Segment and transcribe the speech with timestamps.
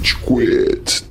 [0.00, 1.09] Rage Quit.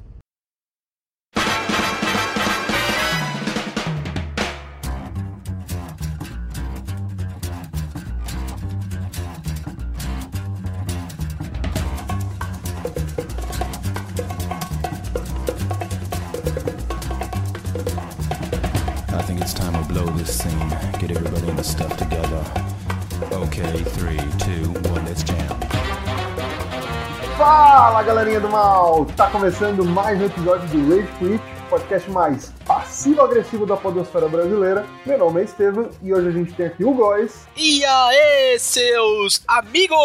[28.20, 29.06] Galerinha do mal!
[29.16, 34.86] Tá começando mais um episódio do Rage Quit, podcast mais passivo-agressivo da podosfera brasileira.
[35.06, 37.48] Meu nome é Estevam e hoje a gente tem aqui o Góis.
[37.56, 39.96] E aí, seus amigos!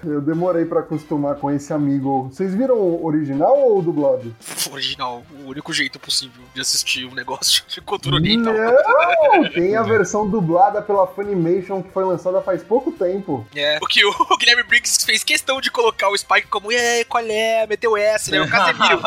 [0.06, 2.28] Eu demorei pra acostumar com esse amigo.
[2.32, 4.34] Vocês viram o original ou o dublado?
[4.70, 8.54] Original, o único jeito possível de assistir um negócio de cultura oriental.
[8.54, 9.50] Não!
[9.50, 13.46] Tem a versão dublada pela Funimation que foi lançada faz pouco tempo.
[13.54, 17.24] É, porque o Guilherme Briggs fez questão de colocar o Spike como, e aí, qual
[17.24, 17.66] é?
[17.66, 18.40] Meteu S, né?
[18.40, 19.00] O Casemiro,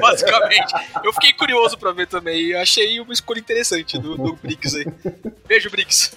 [0.00, 0.72] basicamente.
[1.02, 4.86] Eu fiquei curioso pra ver também e achei uma escolha interessante do, do Briggs aí.
[5.46, 6.12] Beijo, Briggs.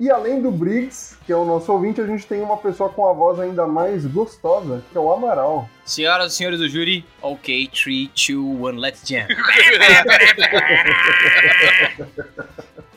[0.00, 3.06] E além do Briggs, que é o nosso ouvinte, a gente tem uma pessoa com
[3.06, 5.68] a voz ainda mais gostosa, que é o Amaral.
[5.84, 9.26] Senhoras e senhores do júri, ok, 3, 2, 1, let's jam.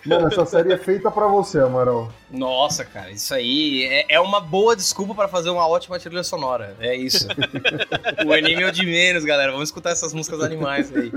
[0.06, 2.10] Mano, essa série é feita pra você, Amaral.
[2.34, 6.76] Nossa, cara, isso aí é, é uma boa desculpa pra fazer uma ótima trilha sonora.
[6.80, 7.28] É isso.
[8.26, 9.52] o anime é o de menos, galera.
[9.52, 11.12] Vamos escutar essas músicas animais aí.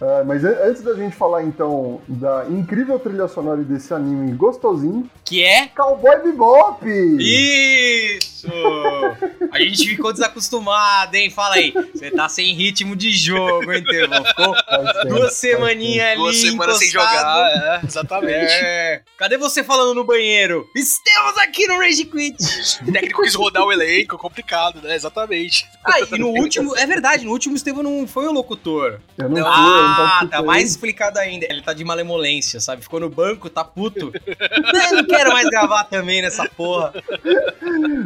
[0.00, 5.08] Ah, mas an- antes da gente falar então da incrível trilha sonora desse anime gostosinho,
[5.24, 5.68] Que é.
[5.68, 6.84] Cowboy Bebop!
[6.88, 8.48] Isso!
[9.52, 11.30] A gente ficou desacostumado, hein?
[11.30, 11.72] Fala aí.
[11.94, 14.24] Você tá sem ritmo de jogo, hein, Tevão?
[14.24, 16.16] Ficou Faz tempo, duas faz semaninhas ali.
[16.16, 18.52] Duas semanas sem jogar, é, exatamente.
[18.52, 19.02] É.
[19.16, 20.47] Cadê você falando no banheiro?
[20.74, 22.36] Estamos aqui no Rage Quit!
[22.88, 24.94] O técnico quis rodar o elenco, complicado, né?
[24.94, 25.66] Exatamente.
[25.84, 29.00] Ah, e no último, é verdade, no último o Estevão não foi o locutor.
[29.16, 31.46] Eu não fui, eu não Ah, tá mais explicado ainda.
[31.48, 32.82] Ele tá de malemolência, sabe?
[32.82, 34.12] Ficou no banco, tá puto.
[34.26, 36.92] Eu não quero mais gravar também nessa porra.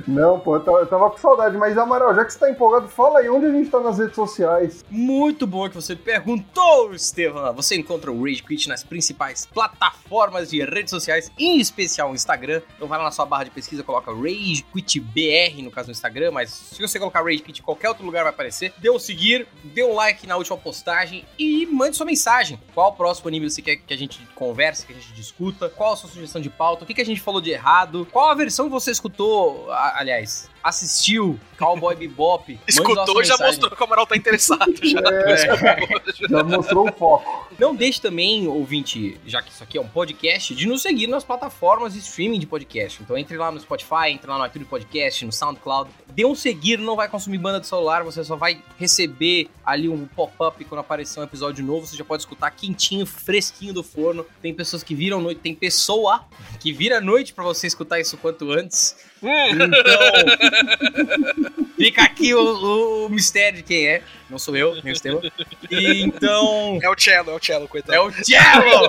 [0.06, 1.56] Não, pô, eu tava, eu tava com saudade.
[1.56, 4.15] Mas, Amaral, já que você tá empolgado, fala aí onde a gente tá nas redes
[4.15, 4.84] sociais.
[4.91, 7.53] Muito bom que você perguntou, Estevão.
[7.55, 12.31] Você encontra o Rage Quit nas principais plataformas de redes sociais, em especial o Instagram.
[12.76, 15.93] Então vai lá na sua barra de pesquisa, coloca Rage Quit BR, no caso no
[15.93, 18.72] Instagram, mas se você colocar Rage Quit em qualquer outro lugar vai aparecer.
[18.78, 22.60] Dê o seguir, dê um like na última postagem e mande sua mensagem.
[22.75, 25.69] Qual o próximo anime você quer que a gente converse, que a gente discuta?
[25.69, 26.84] Qual a sua sugestão de pauta?
[26.84, 28.06] O que, que a gente falou de errado?
[28.10, 32.59] Qual a versão que você escutou, aliás, assistiu Cowboy Bebop?
[32.67, 34.73] Escutou e já mostrou que o Amaral tá interessado.
[34.83, 35.03] Já.
[35.12, 35.37] É,
[36.28, 37.49] já mostrou o foco.
[37.59, 41.22] Não deixe também, ouvinte, já que isso aqui é um podcast, de nos seguir nas
[41.22, 43.03] plataformas de streaming de podcast.
[43.03, 45.91] Então entre lá no Spotify, entre lá no iTunes Podcast, no SoundCloud.
[46.09, 50.06] Dê um seguir, não vai consumir banda de celular, você só vai receber ali um
[50.06, 51.87] pop-up quando aparecer um episódio novo.
[51.87, 54.27] Você já pode escutar quentinho, fresquinho do forno.
[54.41, 56.25] Tem pessoas que viram noite, tem pessoa
[56.61, 58.97] que vira noite pra você escutar isso quanto antes.
[59.22, 59.71] Então,
[61.77, 64.03] fica aqui o, o- mistério de quem é.
[64.31, 65.21] Não sou eu, nem o Estevam.
[65.71, 66.79] E então.
[66.83, 67.95] É o cello, é o cello, coitado.
[67.95, 68.89] É o Cello!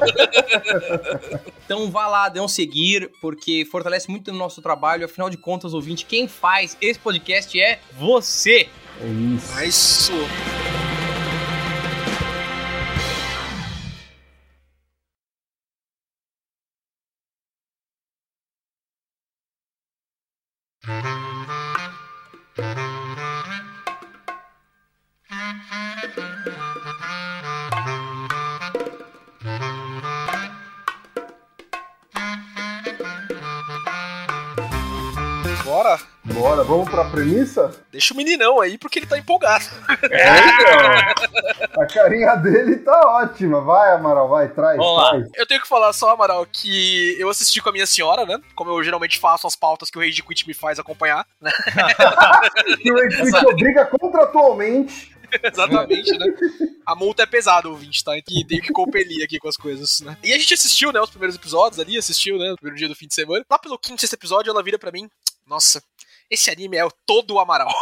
[1.65, 5.05] então vá lá, dê um seguir, porque fortalece muito o nosso trabalho.
[5.05, 8.69] Afinal de contas, ouvinte, quem faz esse podcast é você.
[9.01, 9.59] É isso.
[9.59, 10.11] É isso.
[37.23, 37.71] Premissa?
[37.91, 39.65] Deixa o meninão aí, porque ele tá empolgado.
[41.79, 43.61] A carinha dele tá ótima.
[43.61, 45.09] Vai, Amaral, vai, traz, Vamos lá.
[45.11, 45.29] traz.
[45.35, 48.39] Eu tenho que falar só, Amaral, que eu assisti com a minha senhora, né?
[48.55, 51.51] Como eu geralmente faço as pautas que o Rage Quit me faz acompanhar, né?
[52.81, 55.13] Que o Rage Quit obriga contratualmente.
[55.41, 56.27] Exatamente, né?
[56.85, 58.15] A multa é pesada, ouvinte, tá?
[58.15, 60.15] E tenho que compelir aqui com as coisas, né?
[60.23, 62.95] E a gente assistiu, né, os primeiros episódios ali, assistiu, né, no primeiro dia do
[62.95, 63.43] fim de semana.
[63.49, 65.09] Lá pelo quinto, sexto episódio, ela vira pra mim,
[65.47, 65.81] nossa,
[66.33, 67.69] esse anime é o todo Amaral.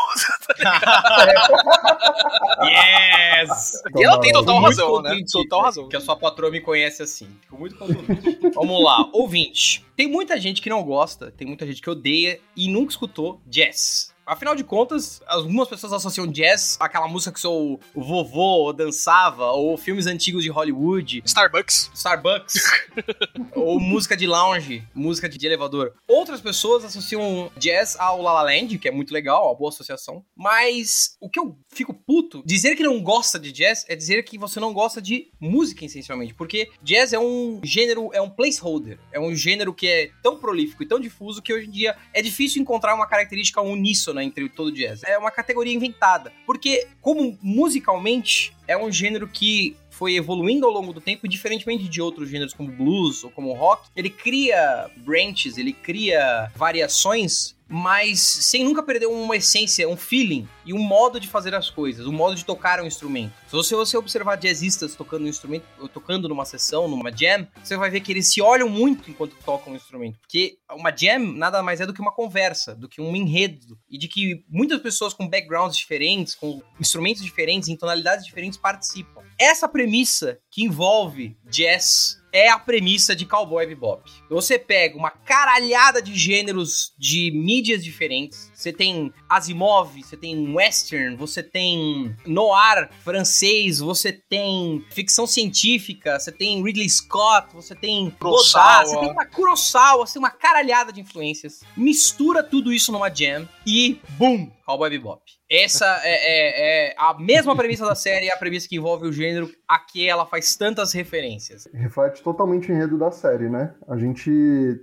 [2.64, 3.82] Yes!
[3.96, 5.18] E ela tem total Muito razão, né?
[5.32, 5.90] Total razão.
[5.90, 7.28] Que a sua patroa me conhece assim.
[7.42, 8.40] Fico muito contente.
[8.54, 9.84] Vamos lá, ouvinte.
[9.96, 14.11] Tem muita gente que não gosta, tem muita gente que odeia e nunca escutou jazz.
[14.32, 20.08] Afinal de contas, algumas pessoas associam jazz àquela música que seu vovô dançava, ou filmes
[20.08, 21.92] antigos de Hollywood, Starbucks.
[21.94, 22.64] Starbucks,
[23.54, 25.94] ou música de lounge, música de elevador.
[26.08, 30.24] Outras pessoas associam jazz ao La La Land, que é muito legal, uma boa associação.
[30.34, 34.38] Mas o que eu fico puto, dizer que não gosta de jazz é dizer que
[34.38, 36.34] você não gosta de música, essencialmente.
[36.34, 38.98] Porque jazz é um gênero, é um placeholder.
[39.12, 42.22] É um gênero que é tão prolífico e tão difuso que hoje em dia é
[42.22, 45.04] difícil encontrar uma característica uníssona entre todo jazz.
[45.04, 46.32] É uma categoria inventada.
[46.46, 52.02] Porque, como musicalmente, é um gênero que foi evoluindo ao longo do tempo, diferentemente de
[52.02, 58.66] outros gêneros como blues ou como rock, ele cria branches, ele cria variações mas sem
[58.66, 62.36] nunca perder uma essência, um feeling e um modo de fazer as coisas, um modo
[62.36, 63.32] de tocar um instrumento.
[63.48, 67.90] Se você, você observar jazzistas tocando um instrumento, tocando numa sessão, numa jam, você vai
[67.90, 71.80] ver que eles se olham muito enquanto tocam um instrumento, porque uma jam nada mais
[71.80, 75.28] é do que uma conversa, do que um enredo, e de que muitas pessoas com
[75.28, 79.22] backgrounds diferentes, com instrumentos diferentes, em tonalidades diferentes participam.
[79.42, 84.10] Essa premissa que envolve jazz é a premissa de Cowboy Bebop.
[84.30, 88.52] Você pega uma caralhada de gêneros de mídias diferentes.
[88.54, 96.32] Você tem Asimov, você tem western, você tem noir francês, você tem ficção científica, você
[96.32, 101.02] tem Ridley Scott, você tem Godard, você tem uma Kurosawa, você tem uma caralhada de
[101.02, 101.62] influências.
[101.76, 105.22] Mistura tudo isso numa jam e boom, Cowboy Bebop.
[105.50, 109.12] Essa é, é, é, a mesma premissa da série, é a premissa que envolve o
[109.12, 111.68] gênero, a que ela faz tantas referências.
[111.74, 113.74] Reflete totalmente o enredo da série, né?
[113.86, 114.32] A gente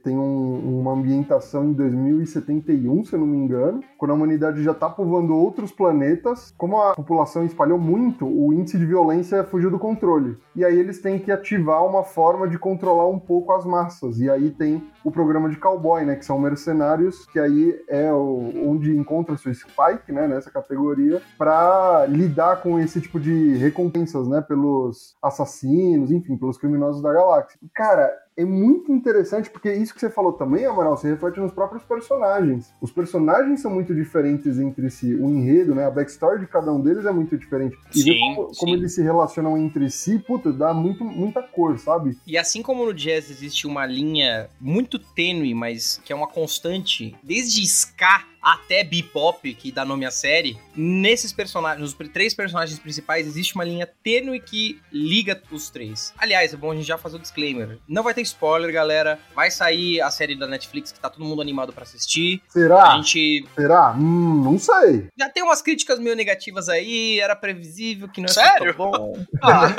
[0.05, 4.75] tem um, uma ambientação em 2071, se eu não me engano, quando a humanidade já
[4.75, 6.53] tá povoando outros planetas.
[6.59, 10.37] Como a população espalhou muito, o índice de violência fugiu do controle.
[10.55, 14.21] E aí eles têm que ativar uma forma de controlar um pouco as massas.
[14.21, 16.15] E aí tem o programa de cowboy, né?
[16.15, 20.27] Que são mercenários, que aí é o, onde encontra-se o Spike, né?
[20.27, 24.41] Nessa categoria, para lidar com esse tipo de recompensas, né?
[24.41, 27.59] Pelos assassinos, enfim, pelos criminosos da galáxia.
[27.73, 31.83] Cara, é muito interessante, porque isso que você falou também, Amaral, se reflete nos próprios
[31.83, 32.73] personagens.
[32.81, 35.13] Os personagens são muito diferentes entre si.
[35.17, 35.85] O enredo, né?
[35.85, 37.77] A backstory de cada um deles é muito diferente.
[37.93, 41.77] E Sim, ver como, como eles se relacionam entre si, puta, dá muito, muita cor,
[41.81, 42.17] sabe?
[42.25, 47.17] E assim como no jazz existe uma linha muito tênue, mas que é uma constante,
[47.25, 53.27] desde ska até bebop, que dá nome à série, nesses personagens, nos três personagens principais,
[53.27, 56.15] existe uma linha tênue que liga os três.
[56.17, 57.79] Aliás, é bom a gente já fazer o disclaimer.
[57.87, 59.19] Não vai ter spoiler, galera.
[59.35, 62.43] Vai sair a série da Netflix que tá todo mundo animado pra assistir.
[62.49, 62.93] Será?
[62.93, 63.93] A gente Será?
[63.93, 65.09] Hum, não sei.
[65.19, 68.75] já tem umas críticas meio negativas aí, era previsível que não ia Sério?
[68.75, 69.13] tão bom.
[69.43, 69.69] Ah.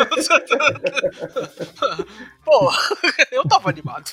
[2.43, 2.71] Pô,
[3.31, 4.09] eu tava animado.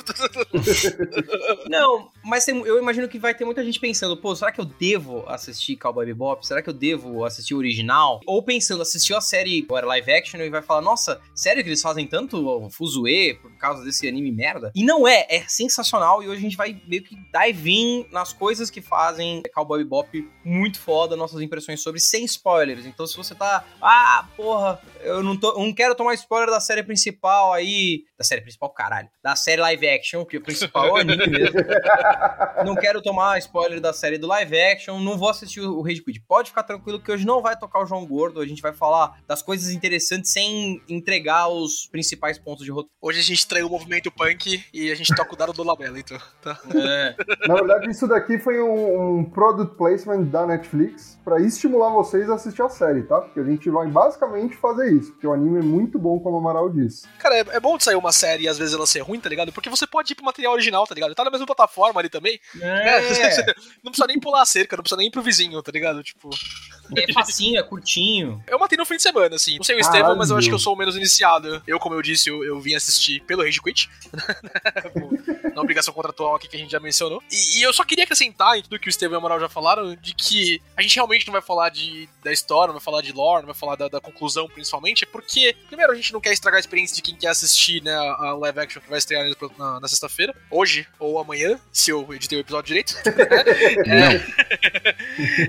[1.69, 4.65] Não, mas tem- eu imagino que vai ter muita gente pensando, pô, será que eu
[4.65, 6.47] devo assistir Cowboy Bebop?
[6.47, 8.21] Será que eu devo assistir o original?
[8.27, 11.81] Ou pensando, assistiu a série agora live action e vai falar, nossa, sério que eles
[11.83, 14.73] fazem tanto fuzuê por causa desse anime merda?
[14.75, 18.33] E não é, é sensacional e hoje a gente vai meio que dive in nas
[18.33, 22.87] coisas que fazem Cowboy Bebop muito foda, nossas impressões sobre, sem spoilers.
[22.87, 26.83] Então se você tá, ah, porra, eu não, tô, não quero tomar spoiler da série
[26.83, 30.97] principal aí, da série principal, caralho, da série live action, que o principal é o
[30.97, 31.57] anime mesmo.
[32.65, 36.21] Não quero tomar spoiler da série do live action, não vou assistir o Rage Quit.
[36.21, 39.21] Pode ficar tranquilo que hoje não vai tocar o João Gordo, a gente vai falar
[39.27, 42.95] das coisas interessantes sem entregar os principais pontos de roteiro.
[43.01, 45.99] Hoje a gente traiu o movimento punk e a gente toca o dado do Labela,
[45.99, 46.19] então.
[46.43, 46.59] Tá.
[46.75, 47.15] É.
[47.47, 52.35] Na verdade, isso daqui foi um, um product placement da Netflix pra estimular vocês a
[52.35, 53.21] assistir a série, tá?
[53.21, 56.39] Porque a gente vai basicamente fazer isso, porque o anime é muito bom, como o
[56.39, 57.07] Amaral disse.
[57.19, 59.29] Cara, é, é bom de sair uma série e às vezes ela ser ruim, tá
[59.29, 59.53] ligado?
[59.53, 61.15] Porque você pode ir pro material original, tá ligado?
[61.15, 62.39] Tá na mesma plataforma ali também.
[62.61, 63.01] É,
[63.83, 66.03] não precisa nem pular a cerca, não precisa nem ir pro vizinho, tá ligado?
[66.03, 66.31] Tipo,
[66.97, 68.43] é facinho, é curtinho.
[68.47, 69.57] eu matei no fim de semana, assim.
[69.57, 69.81] Não sei o.
[69.81, 71.63] Estevam, mas eu acho que eu sou o menos iniciado.
[71.67, 73.89] Eu, como eu disse, eu, eu vim assistir pelo Rage Quit.
[75.55, 77.23] na obrigação contratual aqui que a gente já mencionou.
[77.31, 79.49] E, e eu só queria acrescentar em tudo que o Estevam e a Moral já
[79.49, 83.03] falaram, de que a gente realmente não vai falar de, da história, não vai falar
[83.03, 86.33] de lore, não vai falar da, da conclusão, principalmente, porque, primeiro, a gente não quer
[86.33, 89.25] estragar a experiência de quem quer assistir, né, a live action que vai estrear
[89.59, 92.95] na, na- sexta-feira, hoje ou amanhã, se eu editei o episódio direito.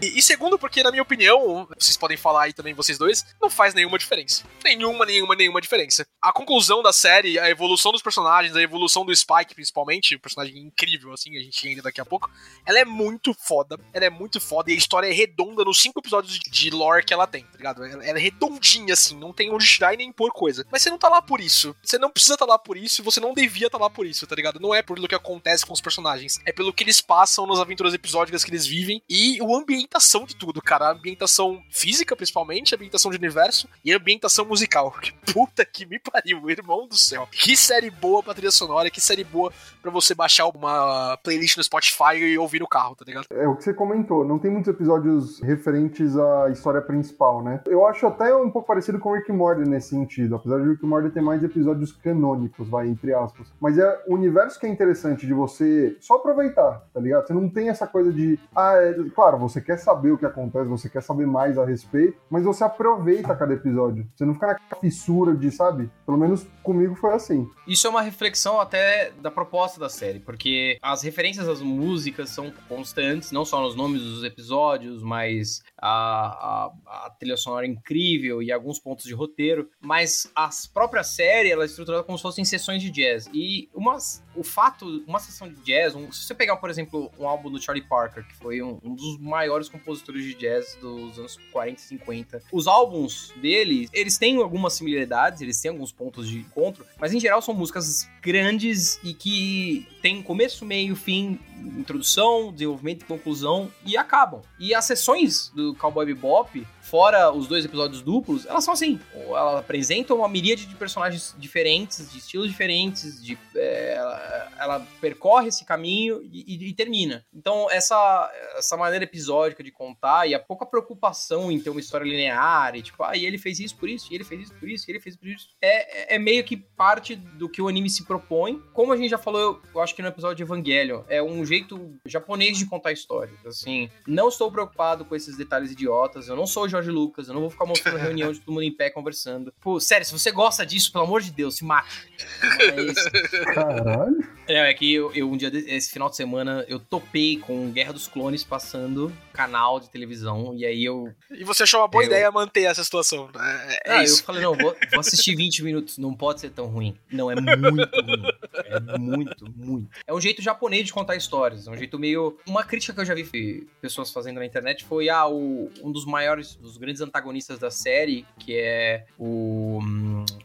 [0.02, 3.50] E, e segundo, porque, na minha opinião, vocês podem falar aí também, vocês dois, não
[3.50, 4.44] faz nenhuma diferença.
[4.64, 6.06] Nenhuma, nenhuma, nenhuma diferença.
[6.22, 10.58] A conclusão da série, a evolução dos personagens, a evolução do Spike, principalmente, um personagem
[10.58, 12.30] incrível, assim, a gente ainda daqui a pouco.
[12.66, 16.00] Ela é muito foda, ela é muito foda, e a história é redonda nos cinco
[16.00, 17.84] episódios de lore que ela tem, tá ligado?
[17.84, 20.66] Ela, é redondinha, assim, não tem onde tirar e nem pôr coisa.
[20.72, 21.76] Mas você não tá lá por isso.
[21.84, 24.36] Você não precisa tá lá por isso, você não devia tá lá por isso, tá
[24.36, 24.60] ligado?
[24.60, 27.94] Não é pelo que acontece com os personagens, é pelo que eles passam nas aventuras
[27.94, 30.88] episódicas que eles vivem e a ambientação de tudo, cara.
[30.88, 34.96] A ambientação física, principalmente, a ambientação de universo e a ambientação musical.
[35.08, 37.30] Que puta que me pariu, irmão do céu.
[37.32, 41.64] Que série boa pra trilha sonora, que série boa pra você baixar uma playlist no
[41.64, 43.26] Spotify e ouvir no carro, tá ligado?
[43.32, 47.62] É o que você comentou, não tem muitos episódios referentes à história principal, né?
[47.66, 51.10] Eu acho até um pouco parecido com Rick Morty nesse sentido, apesar de Rick Morty
[51.10, 53.48] ter mais episódios canônicos, vai, entre aspas.
[53.62, 57.28] Mas é o universo que é interessante de você só aproveitar, tá ligado?
[57.28, 60.66] Você não tem essa coisa de, ah, é, claro, você quer saber o que acontece,
[60.66, 64.06] você quer saber mais a respeito, mas você aproveita cada episódio.
[64.16, 65.90] Você não fica na fissura de, sabe?
[66.06, 67.50] Pelo menos comigo foi assim.
[67.66, 72.52] Isso é uma reflexão até da proposta da série, porque as referências às músicas são
[72.68, 78.42] constantes, não só nos nomes dos episódios, mas a, a, a trilha sonora é incrível
[78.42, 82.44] e alguns pontos de roteiro, mas a própria série ela é estruturada como se fossem
[82.44, 83.30] sessões de jazz.
[83.32, 87.28] E umas, o fato, uma sessão de jazz, um, se você pegar, por exemplo, um
[87.28, 91.38] álbum do Charlie Parker, que foi um, um, dos maiores compositores de jazz dos anos
[91.52, 96.40] 40 e 50, os álbuns dele, eles têm algumas similaridades, eles têm alguns pontos de
[96.40, 101.40] encontro, mas em geral são músicas grandes e que tem começo, meio, fim,
[101.78, 104.42] introdução, desenvolvimento e conclusão e acabam.
[104.60, 109.00] E as sessões do Cowboy Bebop fora os dois episódios duplos, elas são assim.
[109.14, 115.50] Elas apresentam uma miríade de personagens diferentes, de estilos diferentes, de, é, ela, ela, percorre
[115.50, 117.26] esse caminho e, e, e, termina.
[117.34, 122.06] Então, essa, essa maneira episódica de contar e a pouca preocupação em ter uma história
[122.06, 124.70] linear, e tipo, ah, e ele fez isso por isso, e ele fez isso por
[124.70, 127.68] isso, e ele fez isso por isso, é, é meio que parte do que o
[127.68, 128.62] anime se propõe.
[128.74, 131.46] Como a gente já falou, eu, eu acho que no episódio de Evangelion, é um
[131.46, 133.46] jeito japonês de contar histórias.
[133.46, 137.42] Assim, não estou preocupado com esses detalhes idiotas, eu não sou Jorge Lucas, eu não
[137.42, 139.54] vou ficar mostrando reunião de todo mundo em pé conversando.
[139.60, 142.08] Pô, sério, se você gosta disso, pelo amor de Deus, se mate.
[142.60, 143.10] É isso.
[143.54, 144.37] Caralho.
[144.48, 147.94] É, é que eu, eu, um dia, esse final de semana, eu topei com Guerra
[147.94, 151.14] dos Clones passando canal de televisão, e aí eu...
[151.30, 153.80] E você achou uma boa eu, ideia manter essa situação, né?
[153.86, 154.22] É, é ah, isso.
[154.22, 156.98] eu falei, não, vou, vou assistir 20 minutos, não pode ser tão ruim.
[157.12, 158.24] Não, é muito ruim.
[158.66, 159.90] É muito, muito.
[160.08, 162.38] É um jeito japonês de contar histórias, é um jeito meio...
[162.48, 166.06] Uma crítica que eu já vi pessoas fazendo na internet foi, ah, o, um dos
[166.06, 169.80] maiores, dos grandes antagonistas da série, que é o...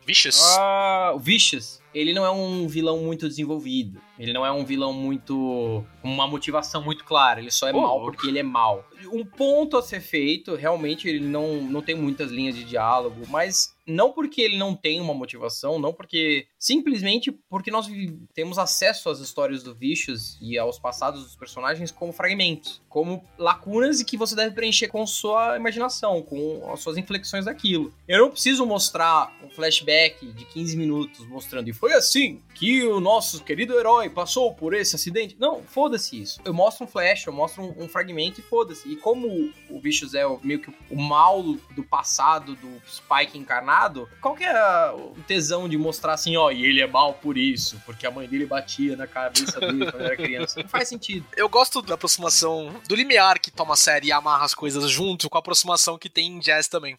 [0.06, 0.40] Vicious.
[0.58, 4.00] Ah, o Vicious ele não é um vilão muito desenvolvido.
[4.18, 5.84] Ele não é um vilão muito.
[6.00, 7.40] com uma motivação muito clara.
[7.40, 8.84] Ele só é oh, mal porque ele é mal.
[9.12, 13.74] Um ponto a ser feito, realmente, ele não, não tem muitas linhas de diálogo, mas
[13.86, 16.46] não porque ele não tem uma motivação, não porque.
[16.58, 17.88] Simplesmente porque nós
[18.32, 24.00] temos acesso às histórias do Vicious e aos passados dos personagens como fragmentos, como lacunas
[24.00, 27.92] e que você deve preencher com sua imaginação, com as suas inflexões daquilo.
[28.06, 33.00] Eu não preciso mostrar um flashback de 15 minutos mostrando, e foi assim que o
[33.00, 35.36] nosso querido herói passou por esse acidente.
[35.38, 36.40] Não, foda-se isso.
[36.44, 38.88] Eu mostro um flash, eu mostro um, um fragmento e foda-se.
[38.88, 43.82] E como o Vicious é meio que o mal do passado do Spike encarnado
[44.20, 47.80] qual que é o tesão de mostrar assim, ó, e ele é mal por isso,
[47.84, 50.60] porque a mãe dele batia na cabeça dele quando era criança?
[50.60, 51.26] Não faz sentido.
[51.36, 55.28] Eu gosto da aproximação do limiar que toma a série e amarra as coisas junto
[55.28, 56.96] com a aproximação que tem em jazz também.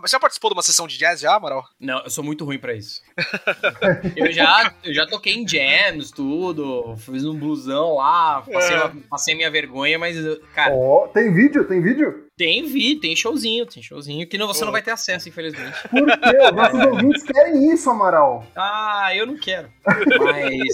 [0.00, 1.64] Você já participou de uma sessão de jazz já, Amaral?
[1.78, 3.00] Não, eu sou muito ruim para isso.
[4.16, 8.92] eu, já, eu já toquei em jams, tudo, fiz um blusão lá, passei, é.
[9.08, 10.16] passei minha vergonha, mas,
[10.52, 10.74] cara...
[10.74, 11.64] Oh, tem vídeo?
[11.66, 12.24] Tem vídeo?
[12.36, 14.66] Tem vídeo, tem showzinho, tem showzinho, que não, você oh.
[14.66, 15.76] não vai ter acesso, infelizmente.
[15.88, 16.50] Por quê?
[16.52, 18.44] Nossos ouvintes querem isso, Amaral.
[18.56, 19.70] Ah, eu não quero.
[19.86, 20.64] Mas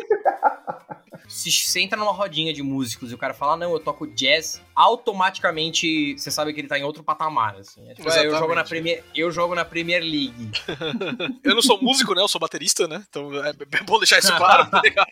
[1.31, 4.61] se você entra numa rodinha de músicos e o cara fala, não, eu toco jazz,
[4.75, 7.89] automaticamente você sabe que ele tá em outro patamar, assim.
[7.89, 10.51] É, tipo, é, eu, jogo na Premier, eu jogo na Premier League.
[11.45, 12.21] eu não sou músico, né?
[12.21, 13.05] Eu sou baterista, né?
[13.09, 15.09] Então é, é bom deixar isso claro, tá ligado?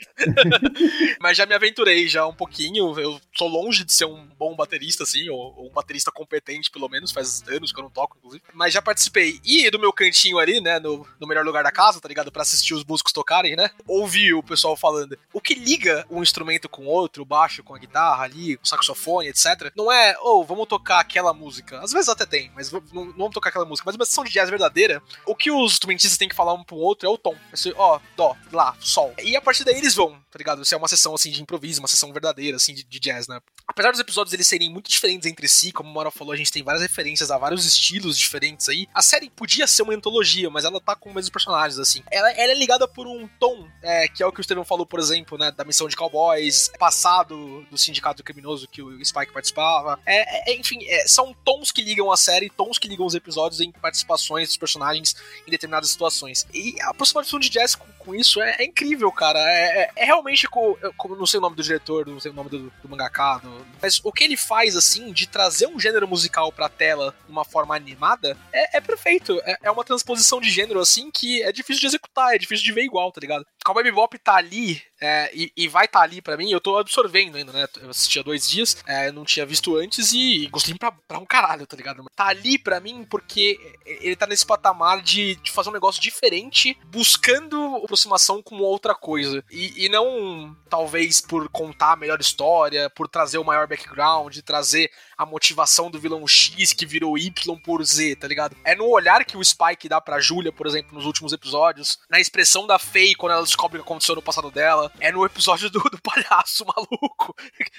[1.22, 2.98] Mas já me aventurei já um pouquinho.
[2.98, 6.88] Eu sou longe de ser um bom baterista, assim, ou, ou um baterista competente, pelo
[6.88, 7.12] menos.
[7.12, 8.42] Faz anos que eu não toco, inclusive.
[8.52, 9.38] Mas já participei.
[9.44, 10.80] E do meu cantinho ali, né?
[10.80, 12.32] No, no melhor lugar da casa, tá ligado?
[12.32, 13.70] Pra assistir os músicos tocarem, né?
[13.86, 15.16] Ouvi o pessoal falando.
[15.32, 19.28] O que liga um instrumento com outro, o baixo com a guitarra ali, o saxofone,
[19.28, 19.72] etc.
[19.76, 21.80] Não é, ou oh, vamos tocar aquela música.
[21.80, 23.84] Às vezes até tem, mas não, não, vamos tocar aquela música.
[23.86, 26.76] Mas uma sessão de jazz verdadeira, o que os instrumentistas têm que falar um pro
[26.76, 27.34] outro é o tom.
[27.76, 29.14] Ó, oh, dó, lá, sol.
[29.22, 30.64] E a partir daí eles vão, tá ligado?
[30.64, 33.40] Se é uma sessão assim de improviso, uma sessão verdadeira, assim, de, de jazz, né?
[33.66, 36.50] Apesar dos episódios eles serem muito diferentes entre si, como o Moral falou, a gente
[36.50, 38.86] tem várias referências a vários estilos diferentes aí.
[38.94, 42.02] A série podia ser uma antologia, mas ela tá com os mesmos personagens, assim.
[42.10, 44.86] Ela, ela é ligada por um tom, é, que é o que o Estevão falou,
[44.86, 45.50] por exemplo, né?
[45.50, 49.98] Da missão de cowboys, passado do sindicato criminoso que o Spike participava.
[50.06, 53.60] É, é, enfim, é, são tons que ligam a série, tons que ligam os episódios
[53.60, 56.46] em participações dos personagens em determinadas situações.
[56.54, 59.40] E a aproximação de Jazz com, com isso é, é, incrível, cara.
[59.40, 60.78] É, é, é realmente como,
[61.16, 64.00] não sei o nome do diretor, não sei o nome do, do mangaka, do, mas
[64.04, 67.74] o que ele faz assim de trazer um gênero musical pra tela de uma forma
[67.74, 69.40] animada é, é perfeito.
[69.44, 72.72] É, é uma transposição de gênero assim que é difícil de executar, é difícil de
[72.72, 73.44] ver igual, tá ligado?
[73.64, 76.78] Cowboy Bebop tá ali é, e, e, vai estar tá ali para mim, eu tô
[76.78, 77.66] absorvendo ainda, né?
[77.80, 81.18] Eu assisti há dois dias, é, não tinha visto antes e, e gostei pra, pra,
[81.18, 82.04] um caralho, tá ligado?
[82.14, 86.78] Tá ali para mim porque ele tá nesse patamar de, de, fazer um negócio diferente,
[86.86, 89.44] buscando aproximação com outra coisa.
[89.50, 94.90] E, e não, talvez, por contar a melhor história, por trazer o maior background, trazer
[95.18, 98.56] a motivação do vilão X que virou Y por Z, tá ligado?
[98.64, 102.20] É no olhar que o Spike dá pra Julia, por exemplo, nos últimos episódios, na
[102.20, 105.68] expressão da Faye quando ela descobre o que aconteceu no passado dela, é no episódio
[105.68, 107.34] do, do palhaço maluco.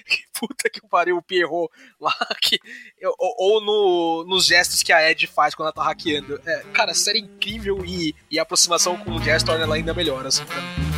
[0.05, 2.59] que puta que pariu, o Pierrot lá, que,
[3.17, 6.41] ou, ou no, nos gestos que a Ed faz quando ela tá hackeando.
[6.45, 10.25] É, cara, série incrível e, e a aproximação com o Jazz torna ela ainda melhor,
[10.25, 10.88] assim, pra mim.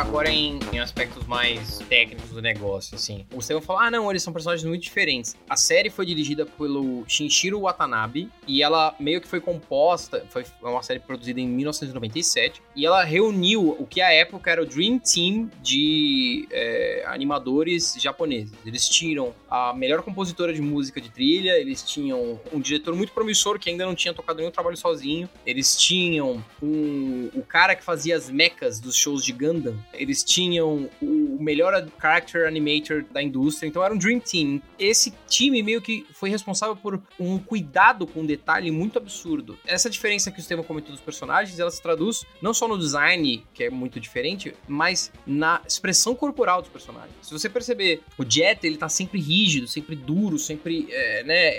[0.00, 3.26] Agora em, em, aspectos mais técnicos do negócio, assim.
[3.34, 5.36] O Steven falou, ah, não, eles são personagens muito diferentes.
[5.48, 10.82] A série foi dirigida pelo Shinshiro Watanabe e ela meio que foi composta, foi uma
[10.82, 15.50] série produzida em 1997 e ela reuniu o que à época era o Dream Team
[15.62, 18.52] de é, animadores japoneses.
[18.64, 23.58] Eles tinham a melhor compositora de música de trilha, eles tinham um diretor muito promissor
[23.58, 28.16] que ainda não tinha tocado nenhum trabalho sozinho, eles tinham um, o cara que fazia
[28.16, 33.82] as mechas dos shows de Gundam, eles tinham o melhor character animator da indústria, então
[33.82, 34.60] era um dream team.
[34.78, 39.58] Esse time meio que foi responsável por um cuidado com um detalhe muito absurdo.
[39.66, 43.44] Essa diferença que o Estevam comentou dos personagens, ela se traduz não só no design,
[43.54, 47.14] que é muito diferente, mas na expressão corporal dos personagens.
[47.22, 51.50] Se você perceber, o Jet, ele tá sempre rígido, sempre duro, sempre, é, né,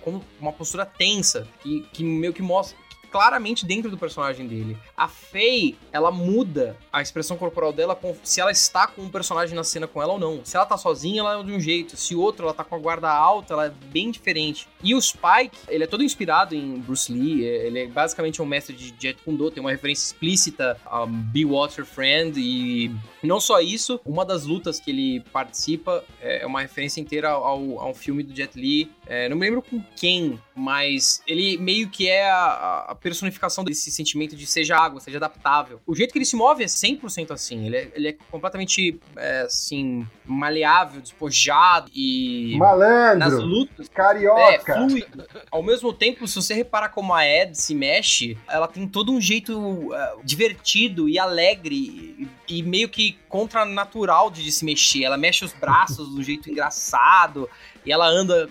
[0.00, 2.76] com uma postura tensa, que, que meio que mostra
[3.10, 4.78] claramente dentro do personagem dele.
[4.96, 9.64] A Faye, ela muda a expressão corporal dela se ela está com um personagem na
[9.64, 10.44] cena com ela ou não.
[10.44, 11.96] Se ela tá sozinha, ela é de um jeito.
[11.96, 14.68] Se outro, ela tá com a guarda alta, ela é bem diferente.
[14.82, 17.44] E o Spike, ele é todo inspirado em Bruce Lee.
[17.44, 21.44] É, ele é basicamente um mestre de Jet Kundo, tem uma referência explícita a Be
[21.44, 22.40] Water Friend.
[22.40, 27.78] E não só isso, uma das lutas que ele participa é uma referência inteira ao,
[27.78, 28.90] ao filme do Jet Li.
[29.06, 33.90] É, não me lembro com quem, mas ele meio que é a, a personificação desse
[33.90, 35.80] sentimento de seja água, seja adaptável.
[35.86, 37.66] O jeito que ele se move é 100% assim.
[37.66, 42.56] Ele é, ele é completamente, é, assim, maleável, despojado e...
[42.58, 43.18] Malandro!
[43.18, 43.88] Nas lutas...
[43.88, 44.40] Carioca!
[44.52, 45.26] É, fluido.
[45.50, 49.20] Ao mesmo tempo, se você reparar como a Ed se mexe, ela tem todo um
[49.20, 55.04] jeito uh, divertido e alegre e, e meio que contranatural de, de se mexer.
[55.04, 57.48] Ela mexe os braços de um jeito engraçado
[57.84, 58.48] e ela anda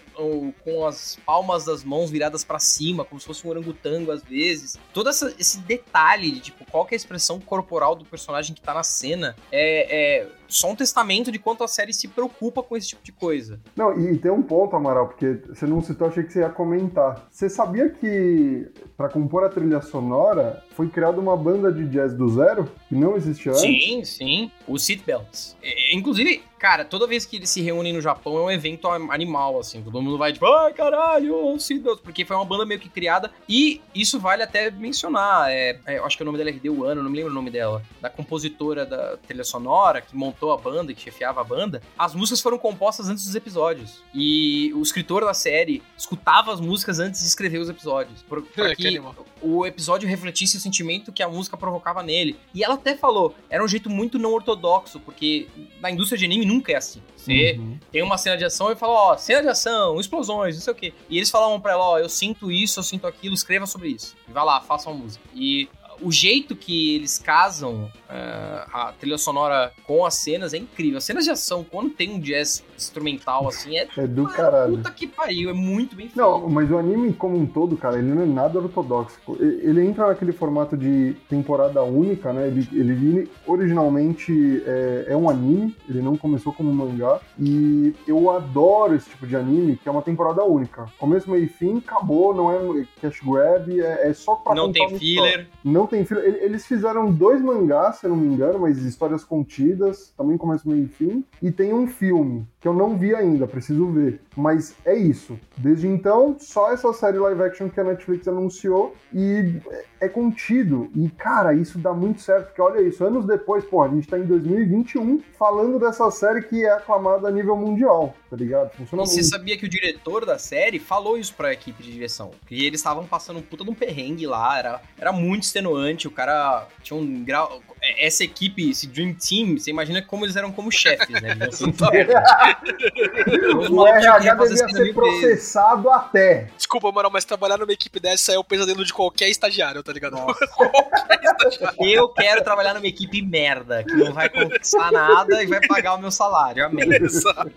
[0.64, 4.78] com as palmas das mãos viradas para cima, como se fosse um orangotango às vezes.
[4.94, 8.74] Todo essa, esse detalhe de tipo qual é a expressão corporal do personagem que tá
[8.74, 12.90] na cena é, é só um testamento de quanto a série se preocupa com esse
[12.90, 13.60] tipo de coisa.
[13.76, 17.28] Não, e tem um ponto, Amaral, porque você não citou, achei que você ia comentar.
[17.30, 22.28] Você sabia que para compor a trilha sonora foi criada uma banda de jazz do
[22.30, 23.62] zero que não existia antes?
[23.62, 24.52] Sim, sim.
[24.68, 25.56] Os Seatbelts.
[25.92, 29.82] Inclusive, cara, toda vez que eles se reúnem no Japão é um evento animal, assim.
[29.82, 33.32] Todo mundo vai tipo, ai caralho, Seatbelts, porque foi uma banda meio que criada.
[33.48, 35.50] E isso vale até mencionar.
[35.52, 37.52] É, é, acho que o nome dela é RD Ano, não me lembro o nome
[37.52, 37.84] dela.
[38.02, 42.16] Da compositora da trilha sonora que montou montou a banda, que chefiava a banda, as
[42.16, 44.02] músicas foram compostas antes dos episódios.
[44.14, 48.24] E o escritor da série escutava as músicas antes de escrever os episódios.
[48.24, 49.02] Pra, que
[49.42, 52.38] o episódio refletisse o sentimento que a música provocava nele.
[52.54, 55.48] E ela até falou, era um jeito muito não ortodoxo, porque
[55.82, 57.02] na indústria de anime nunca é assim.
[57.16, 57.78] Você uhum.
[57.92, 60.76] tem uma cena de ação e fala, ó, cena de ação, explosões, não sei o
[60.76, 60.94] quê.
[61.10, 64.16] E eles falavam pra ela, ó, eu sinto isso, eu sinto aquilo, escreva sobre isso.
[64.28, 65.24] E vai lá, faça uma música.
[65.36, 65.68] E
[66.02, 70.98] o jeito que eles casam é, a trilha sonora com as cenas é incrível.
[70.98, 74.78] As cenas de ação, quando tem um jazz instrumental assim, é, É do ah, caralho.
[74.78, 76.18] puta que pariu, é muito bem feito.
[76.18, 79.20] Não, mas o anime como um todo, cara, ele não é nada ortodoxo.
[79.40, 82.48] Ele entra naquele formato de temporada única, né?
[82.48, 87.20] Ele, ele originalmente é, é um anime, ele não começou como um mangá.
[87.38, 90.88] E eu adoro esse tipo de anime, que é uma temporada única.
[90.98, 94.88] Começo, meio e fim, acabou, não é cash grab, é, é só pra não tem
[94.88, 95.32] uma história.
[95.32, 95.48] filler.
[95.64, 96.06] Não tem
[96.42, 100.86] Eles fizeram dois mangás, se eu não me engano, mas histórias contidas, também começo, meio
[100.86, 101.26] e fim.
[101.42, 104.22] E tem um filme, que eu não vi ainda, preciso ver.
[104.36, 105.40] Mas é isso.
[105.58, 109.54] Desde então, só essa série live action que a Netflix anunciou e
[110.02, 110.90] é contido.
[110.96, 114.18] E, cara, isso dá muito certo, porque olha isso, anos depois, pô, a gente tá
[114.18, 118.72] em 2021 falando dessa série que é aclamada a nível mundial, tá ligado?
[118.72, 119.30] Funciona E você muito.
[119.30, 122.32] sabia que o diretor da série falou isso pra equipe de direção?
[122.46, 126.12] Que eles estavam passando um puta de um perrengue lá, era, era muito extenuante, o
[126.12, 127.62] cara tinha um grau...
[127.82, 131.38] é, Essa equipe, esse Dream Team, você imagina como eles eram como chefes, né?
[133.70, 136.50] O RH devia ser processado até.
[136.56, 140.18] Desculpa, mano, mas trabalhar numa equipe dessa é o pesadelo de qualquer estagiário, tá ligado?
[141.80, 145.98] Eu quero trabalhar numa equipe merda, que não vai conquistar nada e vai pagar o
[145.98, 146.90] meu salário, amém.
[146.94, 147.52] Exato.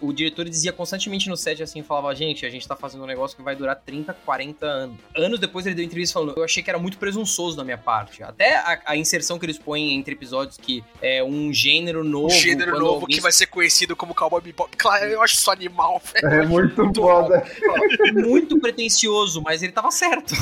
[0.00, 3.36] O diretor dizia constantemente no set assim, falava, gente, a gente tá fazendo um negócio
[3.36, 4.96] que vai durar 30, 40 anos.
[5.16, 8.22] Anos depois ele deu entrevista falando, eu achei que era muito presunçoso da minha parte.
[8.22, 12.26] Até a, a inserção que eles põem entre episódios que é um gênero novo.
[12.26, 14.76] Um gênero novo alguém que vai ser conhecido como Cowboy Bebop.
[14.76, 16.34] Claro, eu acho isso animal, velho.
[16.34, 17.44] É muito Muito foda.
[18.14, 20.34] muito pretencioso, mas ele tava certo.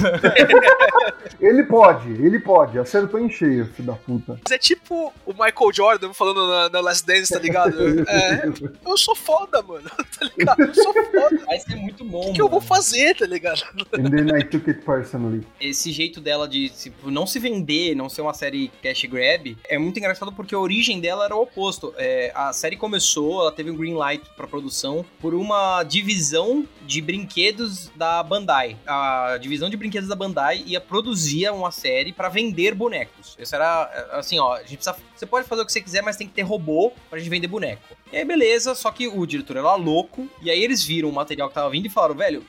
[1.41, 2.79] Ele pode, ele pode.
[2.79, 4.39] Acertou em cheio, filho da puta.
[4.43, 7.73] Mas é tipo o Michael Jordan falando na, na Last Dance, tá ligado?
[8.13, 8.47] É,
[8.85, 10.61] eu sou foda, mano, tá ligado?
[10.61, 11.45] Eu sou foda.
[11.47, 12.31] Vai ser muito bom.
[12.31, 13.63] O que eu vou fazer, tá ligado?
[13.95, 15.47] And then I took it personally.
[15.61, 19.79] esse jeito dela de tipo, não se vender, não ser uma série cash grab, é
[19.79, 21.95] muito engraçado porque a origem dela era o oposto.
[21.97, 27.01] É, a série começou, ela teve um green light pra produção por uma divisão de
[27.01, 28.77] brinquedos da Bandai.
[28.87, 33.37] A divisão de brinquedos da Bandai ia produzir uma série pra vender bonecos.
[33.39, 36.17] Isso era assim, ó, a gente precisa, você pode fazer o que você quiser, mas
[36.17, 37.83] tem que ter robô pra gente vender boneco.
[38.13, 41.49] E aí, beleza, só que o diretor era louco, e aí eles viram o material
[41.49, 42.45] que tava vindo e falaram, velho,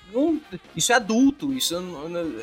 [0.76, 1.80] isso é adulto, isso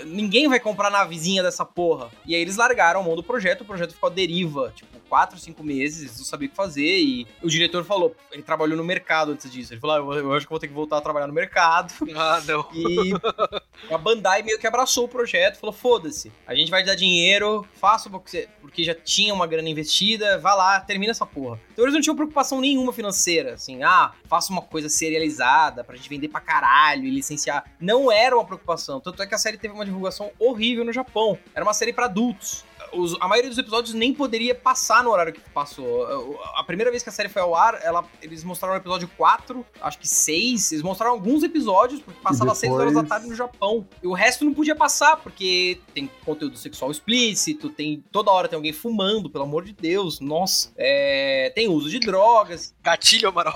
[0.07, 2.11] ninguém vai comprar na vizinha dessa porra.
[2.25, 5.39] E aí eles largaram a mão do projeto, o projeto ficou à deriva, tipo, quatro,
[5.39, 8.85] cinco meses, eles não sabiam o que fazer, e o diretor falou, ele trabalhou no
[8.85, 11.27] mercado antes disso, ele falou, ah, eu, acho que vou ter que voltar a trabalhar
[11.27, 11.93] no mercado.
[12.21, 12.67] Ah, não.
[12.75, 16.95] E a Bandai meio que abraçou o projeto, falou: foda-se, a gente vai te dar
[16.95, 18.49] dinheiro, faça o que você.
[18.61, 21.59] Porque já tinha uma grana investida, vá lá, termina essa porra.
[21.73, 26.09] Então eles não tinham preocupação nenhuma financeira, assim, ah, faça uma coisa serializada pra gente
[26.09, 27.65] vender pra caralho e licenciar.
[27.81, 29.01] Não era uma preocupação.
[29.01, 31.39] Tanto é que a série teve uma divulgação horrível no Japão.
[31.55, 32.65] Era uma série pra adultos.
[32.93, 36.39] Os- a maioria dos episódios nem poderia passar no horário que passou.
[36.57, 39.65] A primeira vez que a série foi ao ar, ela, eles mostraram o episódio 4,
[39.81, 40.73] acho que 6.
[40.73, 43.87] Eles mostraram alguns episódios, porque passava às 6 horas da depois- tarde no Japão.
[44.03, 48.57] E o resto não podia passar, porque tem conteúdo sexual explícito, tem toda hora tem
[48.57, 50.21] alguém fumando, pelo amor de Deus.
[50.21, 50.71] Nossa.
[50.77, 52.75] É, tem uso de drogas.
[52.83, 53.55] Gatilho, Amaral.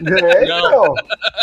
[0.00, 0.94] É, Não.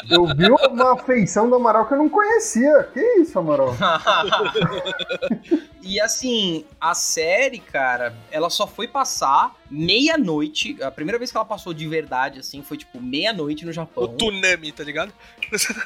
[0.09, 2.89] Eu vi uma feição do Amaral que eu não conhecia.
[2.93, 3.75] Que isso, Amaral?
[5.81, 10.81] e assim, a série, cara, ela só foi passar meia-noite.
[10.81, 14.07] A primeira vez que ela passou de verdade, assim, foi tipo meia-noite no O Japão.
[14.07, 15.13] Tunami, tá ligado?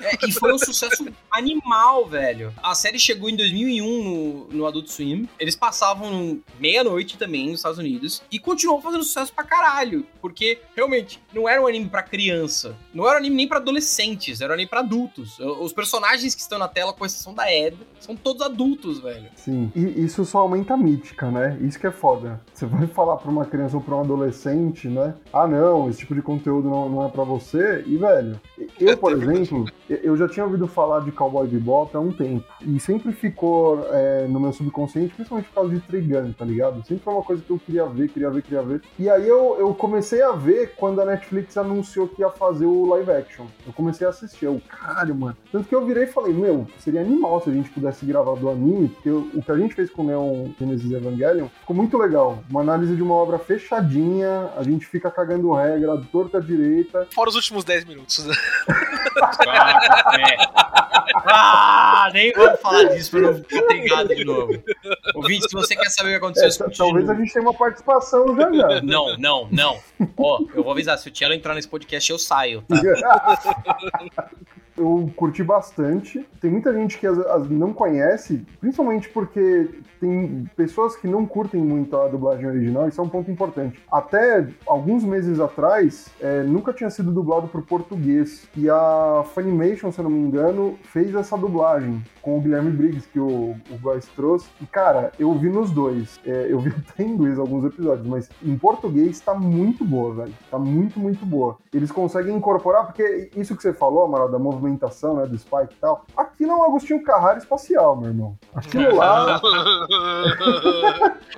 [0.02, 2.54] É, e foi um sucesso animal, velho.
[2.62, 5.28] A série chegou em 2001 no, no Adult Swim.
[5.39, 8.22] Eles passavam meia-noite também nos Estados Unidos.
[8.32, 10.06] E continuou fazendo sucesso pra caralho.
[10.22, 12.76] Porque, realmente, não era um anime pra criança.
[12.93, 14.41] Não era um anime nem pra adolescentes.
[14.41, 15.39] Era um anime pra adultos.
[15.39, 19.30] Os personagens que estão na tela, com exceção da Ed, são todos adultos, velho.
[19.36, 19.72] Sim.
[19.76, 21.58] E isso só aumenta a mítica, né?
[21.62, 22.41] Isso que é foda.
[22.54, 25.16] Você vai falar pra uma criança ou pra um adolescente, né?
[25.32, 27.84] Ah, não, esse tipo de conteúdo não, não é pra você.
[27.86, 28.40] E, velho,
[28.80, 32.46] eu, por exemplo, eu já tinha ouvido falar de Cowboy Bebop há um tempo.
[32.62, 36.86] E sempre ficou é, no meu subconsciente, principalmente por causa de Trigun, tá ligado?
[36.86, 38.82] Sempre foi uma coisa que eu queria ver, queria ver, queria ver.
[38.98, 42.86] E aí eu, eu comecei a ver quando a Netflix anunciou que ia fazer o
[42.88, 43.46] live action.
[43.66, 44.46] Eu comecei a assistir.
[44.46, 45.38] Eu, caralho, mano.
[45.52, 48.50] Tanto que eu virei e falei, meu, seria animal se a gente pudesse gravar do
[48.50, 51.98] anime, porque o, o que a gente fez com o Neon Genesis Evangelion ficou muito
[51.98, 52.40] legal.
[52.50, 57.08] Uma análise de uma obra fechadinha, a gente fica cagando regra, torta direita.
[57.13, 58.26] Fora os últimos 10 minutos.
[58.26, 58.36] né?
[61.26, 64.52] Ah, nem vamos falar disso pra não ficar intrigado de novo.
[65.15, 68.36] Ouvinte, se você quer saber o que aconteceu, É, talvez a gente tenha uma participação
[68.36, 68.82] já já.
[68.82, 69.80] Não, não, não.
[70.17, 72.78] Ó, eu vou avisar, se o Tielo entrar nesse podcast, eu saio, tá?
[74.78, 76.26] Eu curti bastante.
[76.42, 81.62] Tem muita gente que as, as não conhece, principalmente porque tem pessoas que não curtem
[81.62, 83.80] muito a dublagem original, isso é um ponto importante.
[83.92, 88.48] Até alguns meses atrás, é, nunca tinha sido dublado para o português.
[88.56, 93.08] E a Funimation, se eu não me engano, fez essa dublagem com o Guilherme Briggs,
[93.08, 94.50] que o, o Góis trouxe.
[94.62, 96.20] E, cara, eu vi nos dois.
[96.26, 100.34] É, eu vi até em inglês alguns episódios, mas em português tá muito boa, velho.
[100.50, 101.58] Tá muito, muito boa.
[101.74, 105.80] Eles conseguem incorporar, porque isso que você falou, Amaral, da movimentação, né, do Spike e
[105.80, 108.38] tal, aquilo é um Agostinho Carrara espacial, meu irmão.
[108.54, 109.41] Aquilo lá...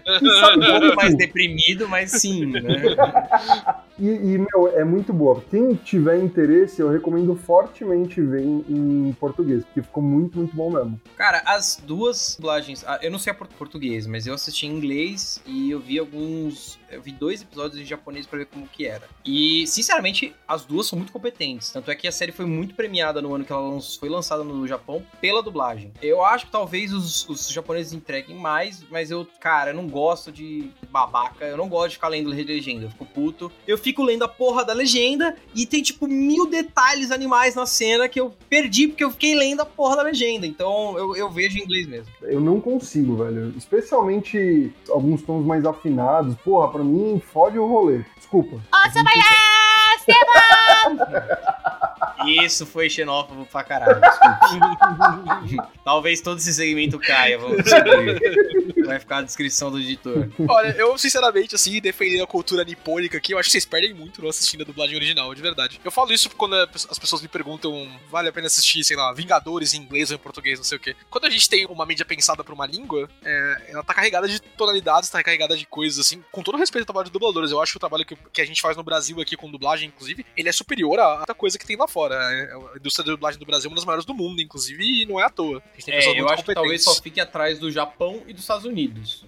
[0.06, 2.62] um pouco mais deprimido, mas sim, né?
[3.98, 5.42] E, e, meu, é muito boa.
[5.50, 10.70] Quem tiver interesse, eu recomendo fortemente ver em, em, português, porque ficou muito, muito bom
[10.70, 11.00] mesmo.
[11.16, 15.42] Cara, as duas dublagens, ah, eu não sei a português, mas eu assisti em inglês
[15.46, 16.78] e eu vi alguns.
[16.90, 19.08] Eu vi dois episódios em japonês para ver como que era.
[19.26, 21.72] E, sinceramente, as duas são muito competentes.
[21.72, 24.68] Tanto é que a série foi muito premiada no ano que ela foi lançada no
[24.68, 25.92] Japão pela dublagem.
[26.02, 30.32] Eu acho que talvez os, os japoneses entreguem mais, mas eu, cara, eu não gosto
[30.32, 33.52] de babaca, eu não gosto de ficar lendo legenda, eu fico puto.
[33.68, 38.08] Eu fico lendo a porra da legenda e tem, tipo, mil detalhes animais na cena
[38.08, 40.46] que eu perdi porque eu fiquei lendo a porra da legenda.
[40.46, 42.12] Então eu, eu vejo em inglês mesmo.
[42.22, 43.54] Eu não consigo, velho.
[43.58, 46.36] Especialmente alguns tons mais afinados.
[46.44, 48.04] Porra, pra mim, fode o rolê.
[48.18, 48.62] Desculpa.
[48.72, 49.16] Nossa, vai
[52.28, 54.02] Isso foi xenófobo pra caralho.
[55.84, 58.86] Talvez todo esse segmento caia, vamos ver.
[58.86, 60.30] Vai ficar a descrição do editor.
[60.48, 64.22] Olha, eu sinceramente, assim, defendendo a cultura nipônica aqui, eu acho que vocês perdem muito
[64.22, 65.80] no assistindo a dublagem original, de verdade.
[65.84, 69.74] Eu falo isso quando as pessoas me perguntam, vale a pena assistir, sei lá, Vingadores
[69.74, 70.96] em inglês ou em português, não sei o quê.
[71.10, 74.40] Quando a gente tem uma mídia pensada pra uma língua, é, ela tá carregada de
[74.40, 77.52] tonalidades, tá carregada de coisas, assim, com todo respeito ao trabalho de dubladores.
[77.52, 79.88] Eu acho que o trabalho que, que a gente faz no Brasil aqui com dublagem,
[79.88, 82.15] inclusive, ele é superior a outra coisa que tem lá fora.
[82.16, 85.06] É, a indústria de dublagem do Brasil é uma das maiores do mundo, inclusive, e
[85.06, 85.62] não é à toa.
[85.88, 89.26] é, eu acho que talvez só fique atrás do Japão e dos Estados Unidos.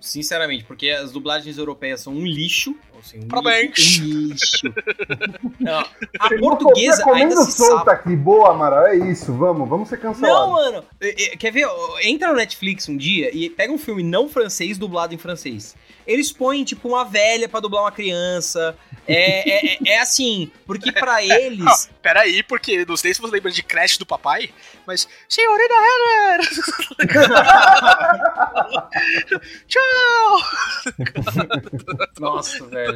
[0.00, 2.76] Sinceramente, porque as dublagens europeias são um lixo.
[3.06, 3.98] Assim, um Parabéns!
[3.98, 4.74] Lixo.
[5.60, 5.86] não,
[6.18, 7.90] a portuguesa ainda se solta sabe.
[7.90, 10.40] aqui, boa, Amaral, é isso, vamos, vamos ser cancelados.
[10.40, 10.84] Não, mano,
[11.38, 11.68] quer ver?
[12.02, 16.30] Entra no Netflix um dia e pega um filme não francês dublado em francês eles
[16.30, 18.76] põem, tipo, uma velha para dublar uma criança.
[19.06, 21.58] É, é, é, é assim, porque para eles.
[21.58, 24.50] Não, peraí, porque não sei se você lembra de Crash do papai,
[24.86, 25.08] mas.
[25.28, 26.40] Senhorita Heller!
[29.66, 30.40] Tchau!
[32.20, 32.95] Nossa, velho.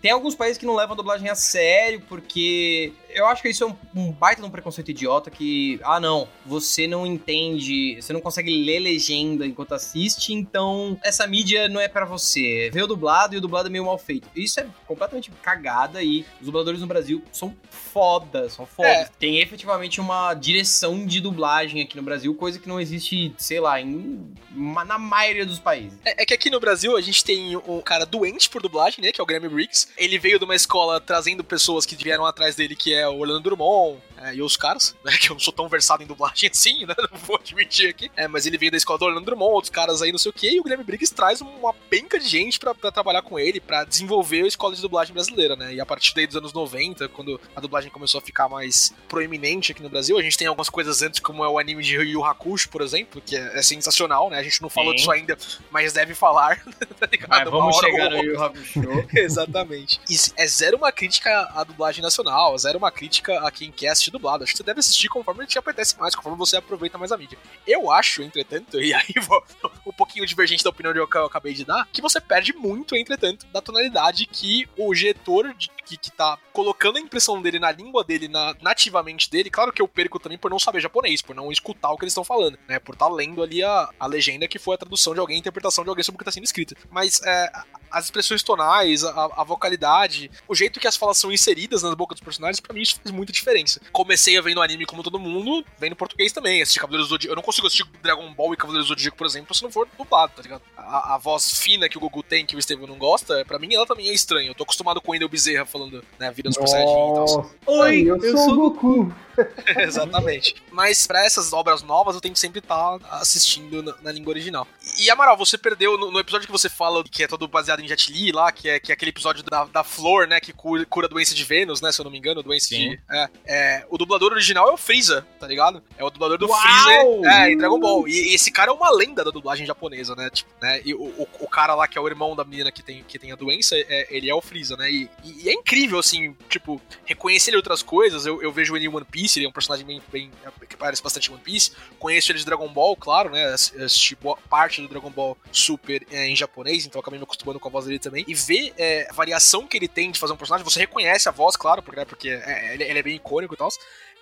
[0.00, 3.64] Tem alguns países que não levam a dublagem a sério, porque eu acho que isso
[3.64, 8.12] é um, um, baita de um preconceito idiota que, ah não, você não entende, você
[8.12, 12.70] não consegue ler legenda enquanto assiste, então essa mídia não é para você.
[12.72, 14.28] Vê o dublado e o dublado é meio mal feito.
[14.34, 18.88] Isso é completamente cagada e os dubladores no Brasil são foda, são foda.
[18.88, 19.08] É.
[19.18, 23.80] Tem efetivamente uma direção de dublagem aqui no Brasil, coisa que não existe, sei lá,
[23.80, 25.98] em, na maioria dos países.
[26.04, 29.12] É, é que aqui no Brasil a gente tem um cara doente por dublagem, né,
[29.12, 29.87] que é o Grammy Briggs.
[29.96, 33.40] Ele veio de uma escola trazendo pessoas que vieram atrás dele, que é o Orlando
[33.40, 35.16] Drummond é, e os caras, né?
[35.18, 36.94] Que eu não sou tão versado em dublagem assim, né?
[37.10, 38.10] Não vou admitir aqui.
[38.16, 40.32] É, mas ele veio da escola do Orlando Drummond, outros caras aí, não sei o
[40.32, 43.60] quê, e o Guilherme Briggs traz uma penca de gente pra, pra trabalhar com ele,
[43.60, 45.74] pra desenvolver a escola de dublagem brasileira, né?
[45.74, 49.72] E a partir daí dos anos 90, quando a dublagem começou a ficar mais proeminente
[49.72, 52.24] aqui no Brasil, a gente tem algumas coisas antes, como é o anime de Yu
[52.24, 54.38] Hakusho, por exemplo, que é, é sensacional, né?
[54.38, 54.96] A gente não falou Sim.
[54.96, 55.38] disso ainda,
[55.70, 56.62] mas deve falar,
[56.98, 59.08] tá Mas vamos chegar no Yu Hakusho.
[59.14, 59.77] Exatamente.
[60.08, 64.10] E é zero uma crítica à dublagem nacional, zero uma crítica a quem quer assistir
[64.10, 64.44] dublado.
[64.44, 67.38] Acho que você deve assistir conforme te apetece mais, conforme você aproveita mais a mídia.
[67.66, 69.42] Eu acho, entretanto, e aí vou
[69.86, 73.46] um pouquinho divergente da opinião que eu acabei de dar, que você perde muito, entretanto,
[73.46, 78.28] da tonalidade que o diretor de, que, tá colocando a impressão dele na língua dele,
[78.28, 79.50] na, nativamente dele.
[79.50, 82.12] Claro que eu perco também por não saber japonês, por não escutar o que eles
[82.12, 82.78] estão falando, né?
[82.78, 85.38] Por estar tá lendo ali a, a legenda que foi a tradução de alguém, a
[85.38, 86.74] interpretação de alguém sobre o que está sendo escrito.
[86.90, 87.50] Mas é,
[87.90, 92.16] as expressões tonais, a, a, vocalidade, o jeito que as falas são inseridas nas bocas
[92.16, 93.80] dos personagens, para mim isso faz muita diferença.
[93.92, 96.62] Comecei a ver no anime como todo mundo, vendo português também.
[96.62, 97.32] Assisti Cavaleiros do Zodíaco.
[97.32, 99.88] Eu não consigo assistir Dragon Ball e Cavaleiros do Zodíaco, por exemplo, se não for
[99.96, 100.62] dublado, tá ligado?
[100.76, 103.74] A, a, voz fina que o Gugu tem, que o Estevam não gosta, para mim
[103.74, 104.48] ela também é estranha.
[104.48, 105.77] Eu tô acostumado com o Wendel Bezerra falando,
[106.18, 107.50] né, virando Super Saiyajin e tal.
[107.66, 109.14] Oi, eu, eu sou o Goku.
[109.78, 110.56] Exatamente.
[110.72, 114.32] Mas para essas obras novas eu tenho que sempre estar tá assistindo na, na, língua
[114.32, 114.66] original.
[114.98, 117.88] E Amaral, você perdeu no, no, episódio que você fala que é todo baseado em
[117.88, 120.84] Jet Li lá, que é, que é aquele episódio da, da flor, né, que cura,
[120.86, 122.90] cura a doença de Vênus, né, se eu não me engano, doença Sim.
[122.90, 123.00] de...
[123.10, 125.82] É, é, o dublador original é o Freeza, tá ligado?
[125.96, 126.60] É o dublador do Uau!
[126.60, 128.08] Freeza é, em Dragon Ball.
[128.08, 130.28] E, e, esse cara é uma lenda da dublagem dublagem japonesa, né?
[130.30, 130.80] Tipo, né?
[130.84, 133.18] E o, o, o, cara lá, que é o irmão da menina que tem, que
[133.18, 134.90] tem a doença, é, ele é o Freeza, né?
[134.90, 135.67] E, e, é incrível,
[135.98, 138.24] assim, tipo, reconhecer ele outras coisas.
[138.24, 140.30] Eu, eu vejo ele em One Piece, ele é um personagem bem, bem
[140.68, 141.72] que parece bastante One Piece.
[141.98, 143.44] Conheço ele de Dragon Ball, claro, né?
[143.52, 144.16] Assisti
[144.48, 147.84] parte do Dragon Ball Super é, em japonês, então acabei me acostumando com a voz
[147.84, 148.24] dele também.
[148.26, 151.32] E ver é, a variação que ele tem de fazer um personagem, você reconhece a
[151.32, 153.68] voz, claro, porque, né, porque é, ele, ele é bem icônico e tal.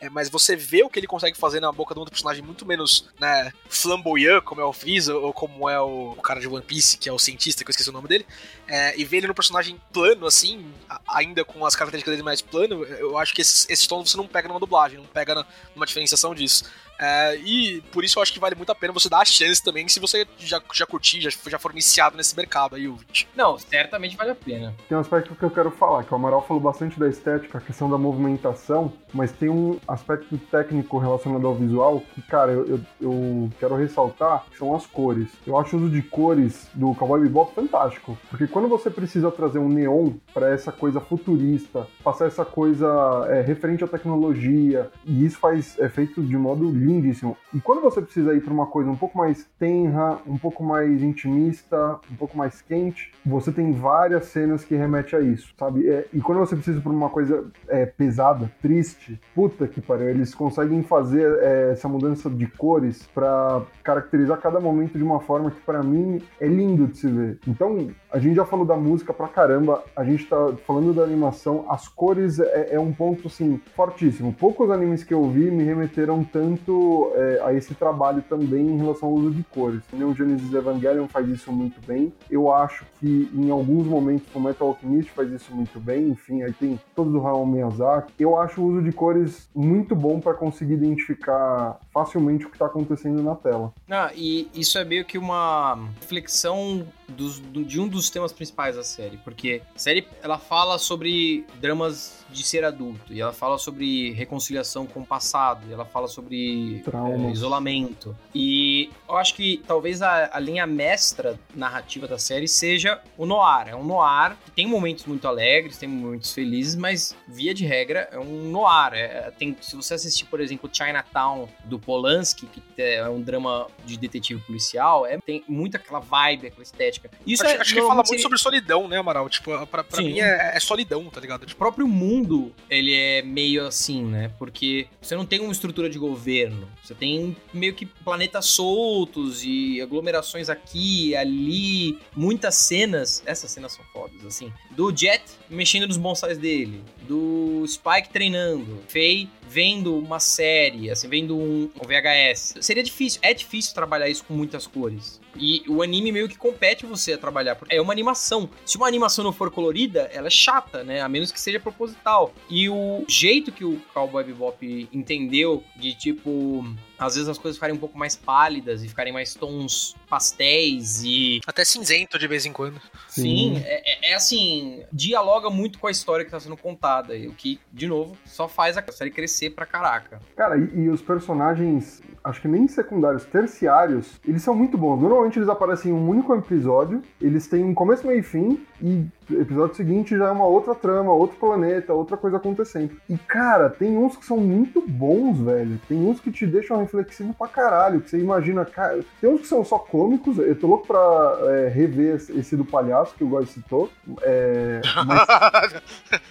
[0.01, 2.43] É, mas você vê o que ele consegue fazer na boca de um outro personagem
[2.43, 6.47] muito menos né, flamboyant, como é o Freeza, ou como é o, o, cara de
[6.47, 8.27] One Piece, que é o cientista, que eu esqueci o nome dele,
[8.69, 10.71] é, e ver ele no personagem plano, assim,
[11.09, 14.29] ainda com as características dele mais plano, eu acho que esses, esses tons você não
[14.29, 16.65] pega numa dublagem, não pega na, numa diferenciação disso.
[16.99, 19.63] É, e por isso eu acho que vale muito a pena você dar a chance
[19.63, 23.29] também, se você já, já curtir, já, já for iniciado nesse mercado aí, ouvinte.
[23.37, 24.75] Não, certamente vale a pena.
[24.89, 27.61] Tem um aspecto que eu quero falar, que o Amaral falou bastante da estética, a
[27.61, 32.81] questão da movimentação, mas tem um aspecto técnico relacionado ao visual que, cara, eu, eu,
[33.01, 35.29] eu quero ressaltar, que são as cores.
[35.47, 39.59] Eu acho o uso de cores do Cowboy Bebop fantástico, porque quando você precisa trazer
[39.59, 42.87] um neon para essa coisa futurista, passar essa coisa
[43.29, 47.37] é, referente à tecnologia, e isso faz é feito de modo lindíssimo.
[47.53, 51.03] E quando você precisa ir para uma coisa um pouco mais tenra, um pouco mais
[51.03, 55.89] intimista, um pouco mais quente, você tem várias cenas que remetem a isso, sabe?
[55.89, 60.35] É, e quando você precisa para uma coisa é, pesada, triste, puta que pariu, eles
[60.35, 65.61] conseguem fazer é, essa mudança de cores para caracterizar cada momento de uma forma que
[65.61, 67.39] para mim é lindo de se ver.
[67.47, 71.67] Então, a gente já falou da música pra caramba, a gente tá falando da animação,
[71.69, 74.33] as cores é, é um ponto assim fortíssimo.
[74.33, 76.76] Poucos animes que eu vi me remeteram tanto
[77.15, 79.83] é, a esse trabalho também em relação ao uso de cores.
[79.93, 82.13] O Genesis Evangelion faz isso muito bem.
[82.31, 86.09] Eu acho que em alguns momentos o Metal Alchemist faz isso muito bem.
[86.09, 88.13] Enfim, aí tem todos o Hayao Miyazaki.
[88.19, 92.67] Eu acho o uso de cores muito bom para conseguir identificar facilmente o que está
[92.67, 93.73] acontecendo na tela.
[93.91, 98.85] Ah, e isso é meio que uma reflexão dos, de um dos temas principais da
[98.85, 104.13] série, porque a série ela fala sobre dramas de ser adulto, e ela fala sobre
[104.13, 108.15] reconciliação com o passado, e ela fala sobre é, isolamento.
[108.35, 113.69] E eu acho que talvez a, a, linha mestra narrativa da série seja o noir.
[113.69, 118.09] É um noir que tem momentos muito alegres, tem momentos felizes, mas via de regra
[118.13, 118.93] é um noir.
[118.95, 123.97] É, tem, se você assistir, por exemplo, Chinatown do Polanski, que é um drama de
[123.97, 127.09] detetive policial, é, tem muito aquela vibe, aquela estética.
[127.25, 129.29] Isso acho, é, acho que fala muito sobre solidão, né, Amaral?
[129.29, 131.47] Tipo, pra, pra mim é, é, solidão, tá ligado?
[131.47, 134.33] Tipo, o próprio mundo, ele é meio assim, né?
[134.37, 136.69] Porque você não tem uma estrutura de governo.
[136.83, 143.23] Você tem meio que planetas soltos e aglomerações aqui, ali, muitas cenas.
[143.25, 144.53] Essas cenas são fodas, assim.
[144.73, 151.37] Do Jet mexendo nos bonsais dele, do Spike treinando, Faye vendo uma série, assim, vendo
[151.37, 152.55] um, VHS.
[152.61, 155.21] Seria difícil, é difícil trabalhar isso com muitas cores.
[155.39, 157.57] E o anime meio que compete você a trabalhar.
[157.69, 158.49] É uma animação.
[158.65, 161.01] Se uma animação não for colorida, ela é chata, né?
[161.01, 162.33] A menos que seja proposital.
[162.49, 166.65] E o jeito que o Cowboy Bebop entendeu de tipo
[166.99, 171.41] às vezes as coisas ficarem um pouco mais pálidas e ficarem mais tons pastéis e.
[171.47, 172.81] Até cinzento de vez em quando.
[173.09, 177.15] Sim, é, é, é, assim, dialoga muito com a história que está sendo contada.
[177.15, 180.21] O que, de novo, só faz a série crescer pra caraca.
[180.37, 185.01] Cara, e, e os personagens, acho que nem secundários, terciários, eles são muito bons.
[185.01, 189.07] Normalmente eles aparecem em um único episódio, eles têm um começo, meio e fim, e
[189.31, 192.97] episódio seguinte já é uma outra trama, outro planeta, outra coisa acontecendo.
[193.09, 195.81] E, cara, tem uns que são muito bons, velho.
[195.89, 199.05] Tem uns que te deixam reflexivo pra caralho, que você imagina, cara.
[199.21, 203.15] Tem uns que são só cômicos, eu tô louco pra é, rever esse do palhaço
[203.15, 203.91] que o Góis citou.
[204.23, 205.75] É, mas...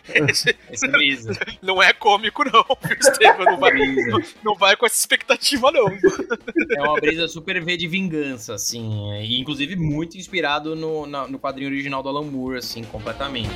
[0.30, 0.56] esse...
[0.72, 2.66] esse é Não é cômico, não,
[3.00, 3.46] Estevam.
[3.46, 5.88] Não vai, não, não vai com essa expectativa, não.
[5.88, 9.12] É uma brisa super V de vingança, assim.
[9.22, 13.56] E, inclusive, muito inspirado no, no quadrinho original do Alan Moore, assim, completamente.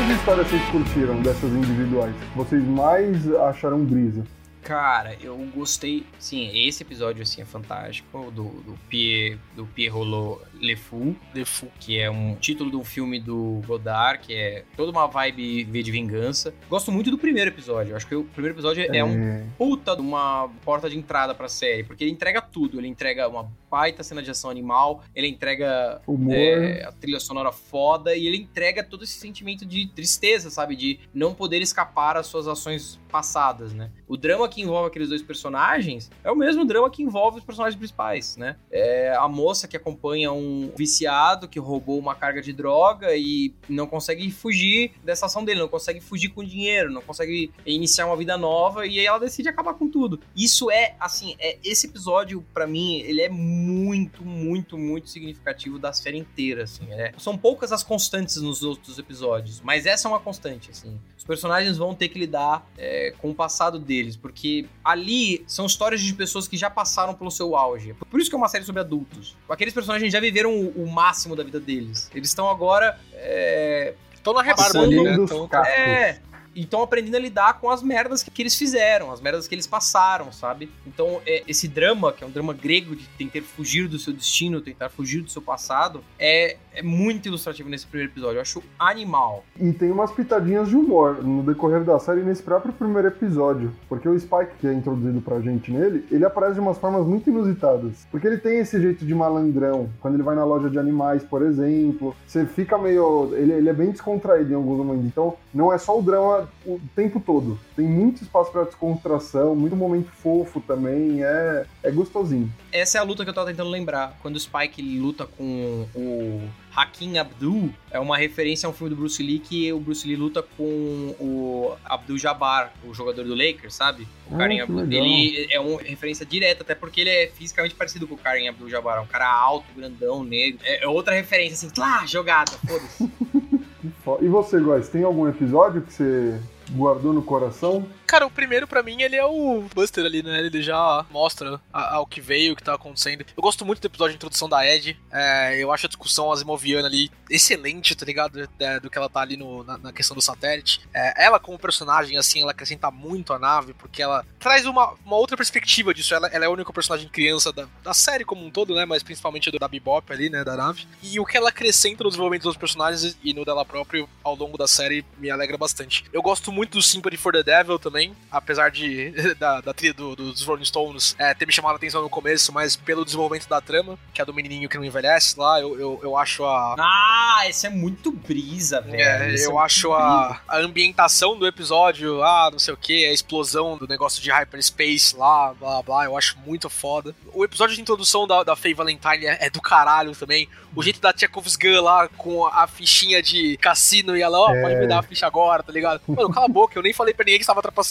[0.00, 2.14] Quais histórias vocês curtiram dessas individuais?
[2.34, 4.24] Vocês mais acharam brisa?
[4.62, 6.06] Cara, eu gostei.
[6.18, 11.44] Sim, esse episódio assim é fantástico do do Pierre do Pierre Rollo Le Fou, Le
[11.44, 15.64] Fou, que é um título de um filme do Godard, que é toda uma vibe
[15.64, 16.54] V de vingança.
[16.68, 17.96] Gosto muito do primeiro episódio.
[17.96, 21.48] Acho que o primeiro episódio é, é um puta de uma porta de entrada pra
[21.48, 22.78] série, porque ele entrega tudo.
[22.78, 28.14] Ele entrega uma baita cena de ação animal, ele entrega é, a trilha sonora foda
[28.16, 30.74] e ele entrega todo esse sentimento de tristeza, sabe?
[30.74, 33.90] De não poder escapar às suas ações passadas, né?
[34.08, 37.78] O drama que envolve aqueles dois personagens é o mesmo drama que envolve os personagens
[37.78, 38.56] principais, né?
[38.70, 43.86] É a moça que acompanha um viciado que roubou uma carga de droga e não
[43.86, 48.36] consegue fugir dessa ação dele, não consegue fugir com dinheiro, não consegue iniciar uma vida
[48.36, 50.20] nova e aí ela decide acabar com tudo.
[50.36, 55.92] Isso é, assim, é esse episódio, para mim, ele é muito, muito, muito significativo da
[55.92, 56.86] série inteira, assim.
[56.90, 60.98] É, são poucas as constantes nos outros episódios, mas essa é uma constante, assim.
[61.16, 64.39] Os personagens vão ter que lidar é, com o passado deles, porque
[64.84, 67.94] ali são histórias de pessoas que já passaram pelo seu auge.
[68.10, 69.36] Por isso que é uma série sobre adultos.
[69.48, 72.10] Aqueles personagens já viveram o, o máximo da vida deles.
[72.14, 72.98] Eles estão agora.
[73.12, 75.16] É, Estão na rebarba ali, né?
[75.16, 75.68] dos Tão- cacos.
[75.70, 76.20] é.
[76.52, 79.54] E estão aprendendo a lidar com as merdas que, que eles fizeram, as merdas que
[79.54, 80.68] eles passaram, sabe?
[80.84, 84.60] Então, é, esse drama, que é um drama grego de tentar fugir do seu destino,
[84.60, 88.36] tentar fugir do seu passado, é, é muito ilustrativo nesse primeiro episódio.
[88.36, 89.44] Eu acho animal.
[89.58, 93.72] E tem umas pitadinhas de humor no decorrer da série nesse próprio primeiro episódio.
[93.88, 97.28] Porque o Spike, que é introduzido pra gente nele, ele aparece de umas formas muito
[97.30, 98.06] inusitadas.
[98.10, 99.88] Porque ele tem esse jeito de malandrão.
[100.00, 103.34] Quando ele vai na loja de animais, por exemplo, você fica meio.
[103.34, 105.06] Ele, ele é bem descontraído em alguns momentos.
[105.06, 107.58] Então, não é só o drama o tempo todo.
[107.76, 111.22] Tem muito espaço pra descontração, muito momento fofo também.
[111.22, 112.50] É, é gostosinho.
[112.72, 114.16] Essa é a luta que eu tava tentando lembrar.
[114.22, 118.96] Quando o Spike luta com o Hakim Abdul, é uma referência a um filme do
[118.96, 123.74] Bruce Lee que o Bruce Lee luta com o Abdul Jabbar, o jogador do Lakers,
[123.74, 124.06] sabe?
[124.30, 124.76] O Ah, Karim que Abdul.
[124.84, 125.04] legal.
[125.04, 128.70] Ele é uma referência direta, até porque ele é fisicamente parecido com o Karim Abdul
[128.70, 128.98] Jabbar.
[128.98, 130.60] É um cara alto, grandão, negro.
[130.64, 133.10] É é outra referência, assim, lá, jogada, foda-se.
[133.80, 136.38] Que fo- E você, Góis, tem algum episódio que você
[136.72, 137.86] guardou no coração?
[138.10, 140.40] Cara, o primeiro pra mim ele é o Buster ali, né?
[140.40, 143.24] Ele já mostra a- a- o que veio, o que tá acontecendo.
[143.36, 144.98] Eu gosto muito do episódio de introdução da Ed.
[145.12, 148.48] É, eu acho a discussão asimoviana ali excelente, tá ligado?
[148.58, 150.80] É, do que ela tá ali no- na, na questão do satélite.
[150.92, 155.14] É, ela, como personagem, assim, ela acrescenta muito a nave, porque ela traz uma, uma
[155.16, 156.12] outra perspectiva disso.
[156.12, 158.84] Ela, ela é a única personagem criança da, da série como um todo, né?
[158.84, 160.42] Mas principalmente da Bebop ali, né?
[160.42, 160.84] Da nave.
[161.00, 164.58] E o que ela acrescenta no desenvolvimento dos personagens e no dela próprio ao longo
[164.58, 166.04] da série me alegra bastante.
[166.12, 167.99] Eu gosto muito do Sympathy for the Devil também,
[168.30, 172.02] apesar de da, da trilha do- dos Rolling Stones é, ter me chamado a atenção
[172.02, 175.60] no começo, mas pelo desenvolvimento da trama, que é do menininho que não envelhece lá,
[175.60, 176.74] eu, eu, eu acho a.
[176.78, 179.00] ah, esse é muito brisa, velho.
[179.00, 182.76] É, Esse é eu muito acho a, a ambientação do episódio, ah, não sei o
[182.76, 187.14] que, a explosão do negócio de hyperspace lá, blá blá, eu acho muito foda.
[187.32, 190.48] O episódio de introdução da, da Faye Valentine é, é do caralho também.
[190.74, 194.76] O jeito da Chekhov's Gun lá com a fichinha de cassino e ela, ó, pode
[194.76, 196.00] me dar a ficha agora, tá ligado?
[196.06, 197.89] Mano, cala a boca, eu nem falei pra ninguém que estava trapaceando.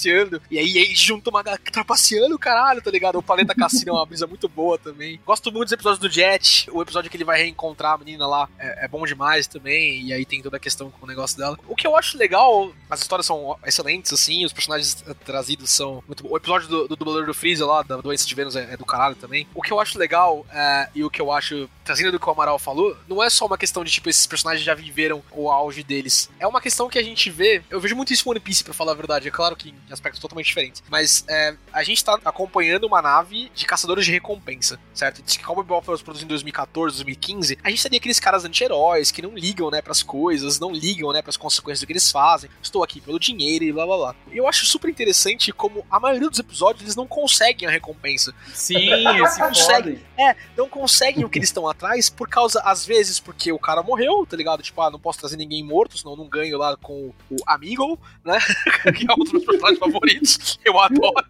[0.50, 3.18] E aí, aí junto uma trapaceando, caralho, tá ligado?
[3.18, 5.20] O Planeta Cassino é uma brisa muito boa também.
[5.26, 8.50] Gosto muito dos episódios do Jet, o episódio que ele vai reencontrar a menina lá
[8.58, 10.04] é, é bom demais também.
[10.04, 11.58] E aí tem toda a questão com o negócio dela.
[11.68, 16.24] O que eu acho legal, as histórias são excelentes, assim, os personagens trazidos são muito
[16.24, 16.32] bons.
[16.32, 18.86] O episódio do, do dublador do Freeza lá, da doença de Vênus, é, é do
[18.86, 19.47] caralho também.
[19.54, 22.32] O que eu acho legal é, e o que eu acho, trazendo do que o
[22.32, 25.84] Amaral falou, não é só uma questão de, tipo, esses personagens já viveram o auge
[25.84, 26.30] deles.
[26.39, 28.74] É uma questão que a gente vê, eu vejo muito isso em One Piece, pra
[28.74, 32.20] falar a verdade, é claro que em aspectos totalmente diferentes, mas é, a gente tá
[32.26, 35.22] acompanhando uma nave de caçadores de recompensa, certo?
[35.22, 38.46] Diz que como o Bob foi produzido em 2014, 2015, a gente teria aqueles caras
[38.46, 42.12] anti-heróis que não ligam, né, pras coisas, não ligam, né, pras consequências do que eles
[42.12, 42.50] fazem.
[42.62, 44.16] Estou aqui pelo dinheiro e blá blá blá.
[44.32, 48.34] E eu acho super interessante como a maioria dos episódios eles não conseguem a recompensa.
[48.54, 48.76] Sim,
[49.24, 49.96] esse Consegue.
[49.96, 50.10] foda.
[50.18, 53.82] É, não conseguem o que eles estão atrás por causa, às vezes, porque o cara
[53.82, 54.62] morreu, tá ligado?
[54.62, 58.00] Tipo, ah, não posso trazer ninguém morto, senão eu não ganho lá com o Amigo,
[58.24, 58.38] né?
[58.96, 60.60] que é dos meus personagens favoritos.
[60.64, 61.26] Eu adoro.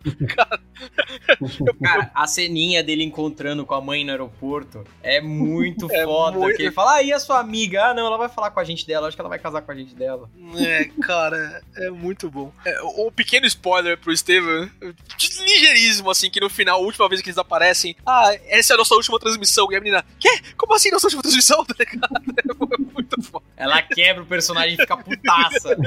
[1.84, 6.38] Cara, a ceninha dele encontrando com a mãe no aeroporto é muito É foda.
[6.38, 7.86] muito- Que ele fala, ah, e a sua amiga?
[7.86, 9.72] Ah, não, ela vai falar com a gente dela, acho que ela vai casar com
[9.72, 10.30] a gente dela.
[10.58, 12.52] É, cara, é muito bom.
[12.66, 14.70] É, um pequeno spoiler pro Steven,
[15.42, 18.78] ligeiríssimo, assim, que no final, a última vez que eles aparecem, ah, essa é a
[18.78, 19.72] nossa última transmissão.
[19.72, 20.30] E a menina, quê?
[20.58, 21.66] Como assim nossa última transmissão?
[21.70, 22.10] Tá ligado?
[22.74, 23.46] É muito foda.
[23.56, 25.76] Ela quebra o personagem e fica putaça.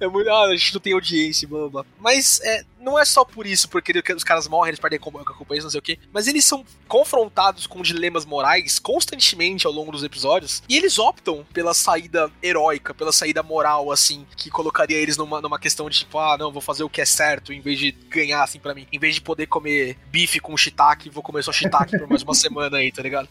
[0.00, 1.86] É muito, ah, a gente não tem audiência, blá blá.
[2.00, 5.62] Mas é, não é só por isso, porque os caras morrem, eles perdem a companhia,
[5.62, 5.98] não sei o quê.
[6.12, 10.62] Mas eles são confrontados com dilemas morais constantemente ao longo dos episódios.
[10.68, 15.58] E eles optam pela saída heróica, pela saída moral, assim, que colocaria eles numa, numa
[15.58, 18.42] questão de tipo, ah, não, vou fazer o que é certo, em vez de ganhar,
[18.42, 18.86] assim, pra mim.
[18.92, 22.34] Em vez de poder comer bife com shiitake, vou comer só shiitake por mais uma
[22.34, 23.28] semana aí, tá ligado?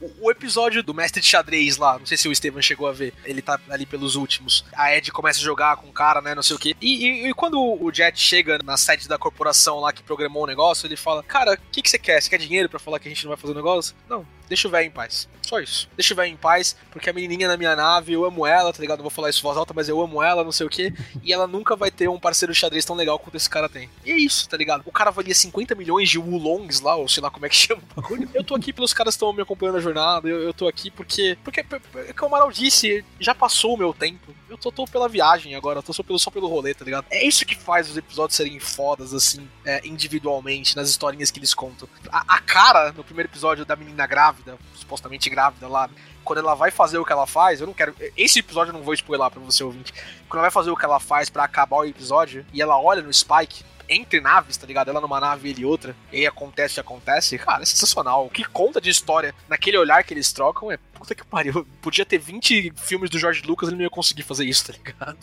[0.00, 2.92] O, o episódio do mestre de xadrez lá, não sei se o Steven chegou a
[2.92, 4.64] ver, ele tá ali pelos últimos.
[4.74, 6.74] A Ed começa a jogar com o cara, né, não sei o quê.
[6.80, 10.46] E, e- e quando o Jet chega na sede da corporação lá que programou o
[10.46, 12.20] negócio, ele fala: Cara, o que, que você quer?
[12.20, 13.94] Você quer dinheiro pra falar que a gente não vai fazer o negócio?
[14.08, 14.26] Não.
[14.48, 15.28] Deixa o velho em paz.
[15.48, 15.88] Só isso.
[15.96, 18.80] Deixa o velho em paz, porque a menininha na minha nave, eu amo ela, tá
[18.80, 18.98] ligado?
[18.98, 20.92] Não vou falar isso em voz alta, mas eu amo ela, não sei o quê.
[21.22, 23.88] E ela nunca vai ter um parceiro de xadrez tão legal quanto esse cara tem.
[24.04, 24.82] E é isso, tá ligado?
[24.84, 27.80] O cara valia 50 milhões de Wulongs lá, ou sei lá como é que chama
[27.80, 28.28] o bagulho.
[28.34, 30.90] Eu tô aqui pelos caras que estão me acompanhando na jornada, eu, eu tô aqui
[30.90, 31.38] porque.
[31.42, 34.34] Porque, é que o Amaral disse, já passou o meu tempo.
[34.50, 37.06] Eu tô, tô pela viagem agora, eu tô só pelo, só pelo rolê, tá ligado?
[37.10, 41.52] É isso que faz os episódios serem fodas, assim, é, individualmente, nas historinhas que eles
[41.52, 41.88] contam.
[42.10, 44.37] A, a cara, no primeiro episódio da menina grávida,
[44.74, 45.88] supostamente grávida lá,
[46.24, 47.94] quando ela vai fazer o que ela faz, eu não quero.
[48.16, 49.92] Esse episódio eu não vou spoiler pra você ouvinte.
[50.28, 53.02] Quando ela vai fazer o que ela faz para acabar o episódio e ela olha
[53.02, 54.90] no Spike, entre naves, tá ligado?
[54.90, 58.26] Ela numa nave e ele outra, e aí acontece o que acontece, cara, é sensacional.
[58.26, 61.66] O que conta de história naquele olhar que eles trocam é puta que pariu.
[61.80, 65.18] Podia ter 20 filmes do George Lucas, ele não ia conseguir fazer isso, tá ligado?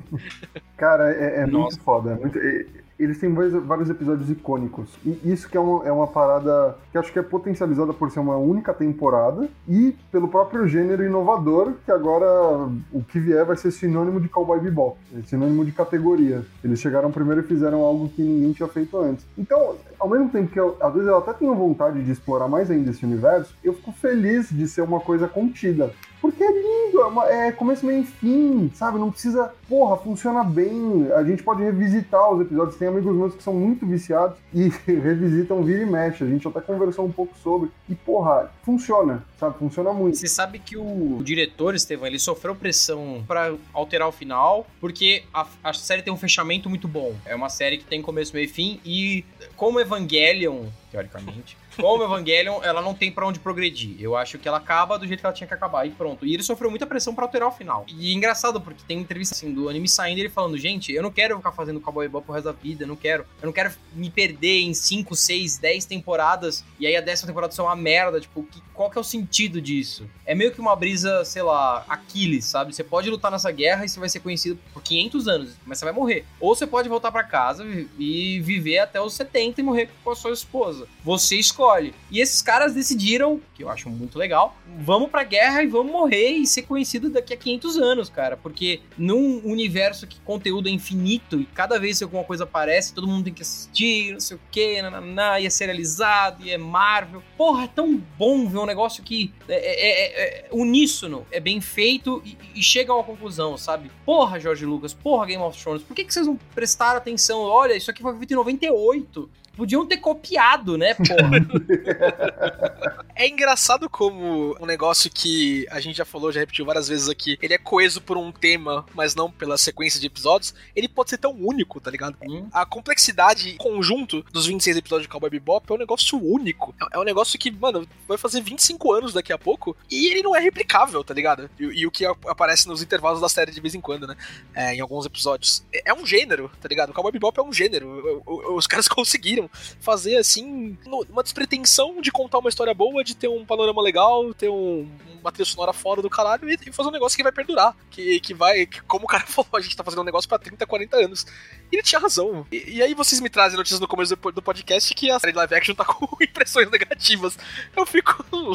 [0.76, 2.12] cara, é, é muito foda.
[2.12, 2.66] É muito, é,
[2.98, 4.90] eles têm vários episódios icônicos.
[5.04, 8.20] E isso que é uma, é uma parada que acho que é potencializada por ser
[8.20, 13.70] uma única temporada e pelo próprio gênero inovador, que agora o que vier vai ser
[13.70, 16.44] sinônimo de Cowboy Bebop, é sinônimo de categoria.
[16.62, 19.26] Eles chegaram primeiro e fizeram algo que ninguém tinha feito antes.
[19.36, 22.70] Então, ao mesmo tempo que eu, às vezes eu até tenho vontade de explorar mais
[22.70, 25.92] ainda esse universo, eu fico feliz de ser uma coisa contida.
[26.24, 28.98] Porque é lindo, é, é começo, meio e fim, sabe?
[28.98, 29.52] Não precisa.
[29.68, 31.06] Porra, funciona bem.
[31.14, 32.76] A gente pode revisitar os episódios.
[32.76, 36.24] Tem amigos meus que são muito viciados e revisitam vira e mexe.
[36.24, 37.70] A gente até conversou um pouco sobre.
[37.90, 39.58] E, porra, funciona, sabe?
[39.58, 40.16] Funciona muito.
[40.16, 45.24] Você sabe que o, o diretor, Estevão, ele sofreu pressão para alterar o final, porque
[45.30, 47.14] a, a série tem um fechamento muito bom.
[47.26, 48.80] É uma série que tem começo, meio e fim.
[48.82, 51.56] E como Evangelion, teoricamente.
[51.76, 53.96] Como Evangelion, ela não tem para onde progredir.
[53.98, 56.13] Eu acho que ela acaba do jeito que ela tinha que acabar e pronto.
[56.22, 57.84] E ele sofreu muita pressão para alterar o final.
[57.88, 61.10] E é engraçado, porque tem entrevista assim do anime saindo ele falando: gente, eu não
[61.10, 63.24] quero ficar fazendo Cowboy Bebop pro resto da vida, eu não quero.
[63.40, 67.52] Eu não quero me perder em 5, 6, 10 temporadas e aí a décima temporada
[67.52, 68.20] ser uma merda.
[68.20, 70.08] Tipo, que, qual que é o sentido disso?
[70.26, 72.74] É meio que uma brisa, sei lá, Aquiles, sabe?
[72.74, 75.84] Você pode lutar nessa guerra e você vai ser conhecido por 500 anos, mas você
[75.84, 76.24] vai morrer.
[76.40, 77.64] Ou você pode voltar para casa
[77.98, 80.86] e viver até os 70 e morrer com a sua esposa.
[81.04, 81.94] Você escolhe.
[82.10, 86.30] E esses caras decidiram, que eu acho muito legal, vamos pra guerra e vamos morrer
[86.30, 88.36] e ser conhecido daqui a 500 anos, cara.
[88.36, 93.06] Porque num universo que conteúdo é infinito e cada vez que alguma coisa aparece, todo
[93.06, 97.22] mundo tem que assistir, não sei o que, nananá, e é serializado, e é Marvel.
[97.36, 101.60] Porra, é tão bom ver um negócio que é, é, é, é uníssono, é bem
[101.60, 103.90] feito e, e, chega a uma conclusão, sabe?
[104.04, 107.40] Porra, George Lucas, porra, Game of Thrones, por que, que vocês não prestaram atenção?
[107.40, 109.30] Olha, isso aqui foi feito em 98.
[109.56, 113.04] Podiam ter copiado, né, porra?
[113.14, 117.38] é engraçado como um negócio que a gente já falou, já repetiu várias vezes aqui,
[117.40, 121.18] ele é coeso por um tema, mas não pela sequência de episódios, ele pode ser
[121.18, 122.16] tão único, tá ligado?
[122.22, 122.48] Hum.
[122.52, 126.74] A complexidade conjunto dos 26 episódios de Cowboy Bebop é um negócio único.
[126.92, 130.34] É um negócio que, mano, vai fazer 25 anos daqui a pouco e ele não
[130.34, 131.48] é replicável, tá ligado?
[131.58, 134.16] E, e o que aparece nos intervalos da série de vez em quando, né?
[134.54, 135.64] É, em alguns episódios.
[135.72, 136.90] É, é um gênero, tá ligado?
[136.90, 138.22] O Cowboy Bebop é um gênero.
[138.54, 140.76] Os caras conseguiram conseguiram fazer, assim,
[141.08, 144.88] uma despretensão de contar uma história boa, de ter um panorama legal, ter um,
[145.20, 147.76] uma trilha sonora fora do caralho e, fazer um negócio que vai perdurar.
[147.90, 150.38] Que, que vai, que, como o cara falou, a gente tá fazendo um negócio pra
[150.38, 151.26] 30, 40 anos.
[151.70, 152.46] E ele tinha razão.
[152.50, 155.32] E, e aí vocês me trazem notícias no começo do, do podcast que a série
[155.32, 157.38] de live action tá com impressões negativas.
[157.76, 158.24] Eu fico.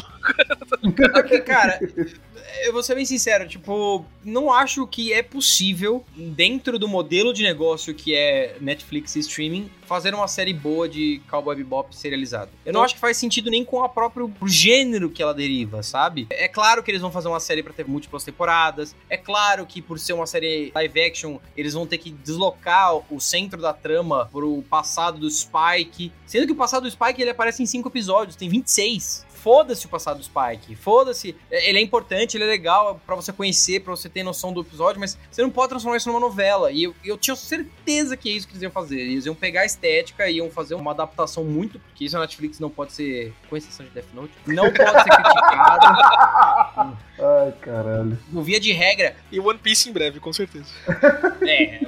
[1.12, 1.80] Porque, cara,
[2.64, 7.42] eu vou ser bem sincero, tipo, não acho que é possível, dentro do modelo de
[7.42, 12.50] negócio que é Netflix e streaming, fazer uma série boa de Cowboy Bebop serializado.
[12.64, 16.28] Eu não acho que faz sentido nem com a próprio gênero que ela deriva, sabe?
[16.30, 18.94] É claro que eles vão fazer uma série para ter múltiplas temporadas.
[19.08, 23.20] É claro que por ser uma série live action, eles vão ter que deslocar o
[23.20, 26.12] centro da trama pro passado do Spike.
[26.24, 29.88] Sendo que o passado do Spike ele aparece em cinco episódios, tem 26 foda-se o
[29.88, 31.36] passado do Spike, foda-se.
[31.50, 34.60] É, ele é importante, ele é legal para você conhecer, para você ter noção do
[34.60, 36.70] episódio, mas você não pode transformar isso numa novela.
[36.70, 39.00] E eu, eu tinha certeza que é isso que eles iam fazer.
[39.00, 42.58] Eles iam pegar a estética e iam fazer uma adaptação muito, porque isso a Netflix
[42.58, 45.86] não pode ser, com exceção de Death Note, não pode ser criticado.
[47.20, 48.18] Ai, caralho.
[48.30, 49.16] No via de regra.
[49.30, 50.66] E One Piece em breve, com certeza.
[51.46, 51.86] É,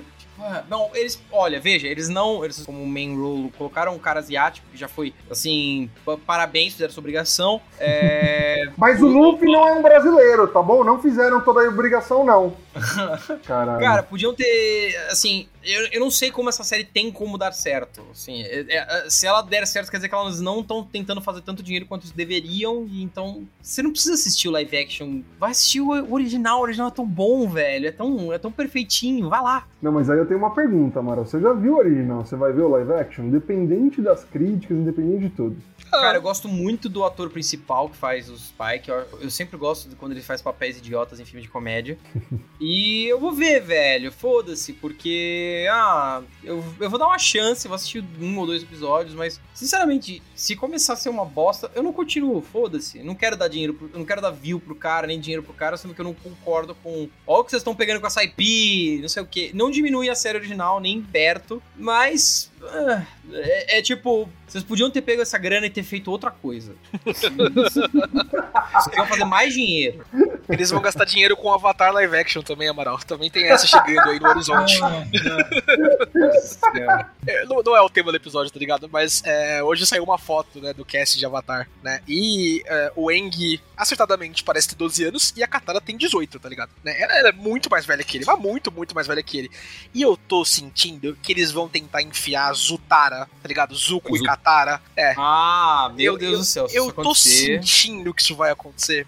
[0.68, 4.76] não, eles, olha, veja, eles não, eles como main role colocaram um cara asiático, que
[4.76, 5.90] já foi, assim,
[6.26, 7.60] parabéns, fizeram sua obrigação.
[7.78, 8.68] É...
[8.76, 10.84] Mas o Luffy não é um brasileiro, tá bom?
[10.84, 12.54] Não fizeram toda a obrigação, não.
[13.44, 13.80] Caralho.
[13.80, 14.96] Cara, podiam ter.
[15.10, 18.02] Assim, eu, eu não sei como essa série tem como dar certo.
[18.10, 21.42] Assim, é- é- se ela der certo, quer dizer que elas não estão tentando fazer
[21.42, 22.86] tanto dinheiro quanto eles deveriam.
[22.92, 25.22] Então, você não precisa assistir o live action.
[25.38, 26.60] Vai assistir o original.
[26.60, 27.86] O original é tão bom, velho.
[27.86, 29.28] É tão, é tão perfeitinho.
[29.28, 29.66] Vai lá.
[29.80, 31.24] Não, mas aí eu tenho uma pergunta, Amaral.
[31.24, 32.24] Você já viu o original?
[32.24, 33.24] Você vai ver o live action?
[33.24, 35.56] Independente das críticas, independente de tudo.
[35.90, 38.88] Cara, eu gosto muito do ator principal que faz o Spike.
[38.88, 41.98] Eu, eu sempre gosto de quando ele faz papéis idiotas em filme de comédia.
[42.64, 44.12] e eu vou ver, velho.
[44.12, 45.66] Foda-se, porque.
[45.68, 50.22] Ah, eu, eu vou dar uma chance, vou assistir um ou dois episódios, mas, sinceramente,
[50.32, 52.40] se começar a ser uma bosta, eu não continuo.
[52.40, 53.02] Foda-se.
[53.02, 55.76] Não quero dar dinheiro, pro, não quero dar view pro cara, nem dinheiro pro cara,
[55.76, 57.08] sendo que eu não concordo com.
[57.26, 59.50] Ó, o que vocês estão pegando com essa IP, não sei o quê.
[59.52, 62.51] Não diminui a série original, nem perto, mas.
[62.68, 66.74] Ah, é, é tipo, vocês podiam ter pego essa grana e ter feito outra coisa.
[67.04, 67.32] Vocês
[68.96, 70.04] iam fazer mais dinheiro.
[70.48, 72.98] Eles vão gastar dinheiro com Avatar live action também, Amaral.
[72.98, 74.78] Também tem essa chegando aí no horizonte.
[77.26, 78.88] É, não, não é o tema do episódio, tá ligado?
[78.90, 82.00] Mas é, hoje saiu uma foto né, do cast de Avatar, né?
[82.08, 86.48] E é, o Eng, acertadamente, parece ter 12 anos e a Katara tem 18, tá
[86.48, 86.70] ligado?
[86.82, 87.00] Né?
[87.00, 89.50] Ela, ela é muito mais velha que ele, mas muito, muito mais velha que ele.
[89.94, 93.74] E eu tô sentindo que eles vão tentar enfiar Zutara, tá ligado?
[93.74, 94.80] Zuko e Katara.
[94.96, 95.14] É.
[95.16, 96.66] Ah, meu Eu- Deus do céu.
[96.72, 97.62] Eu tô acontecer...
[97.62, 99.06] sentindo que isso vai acontecer.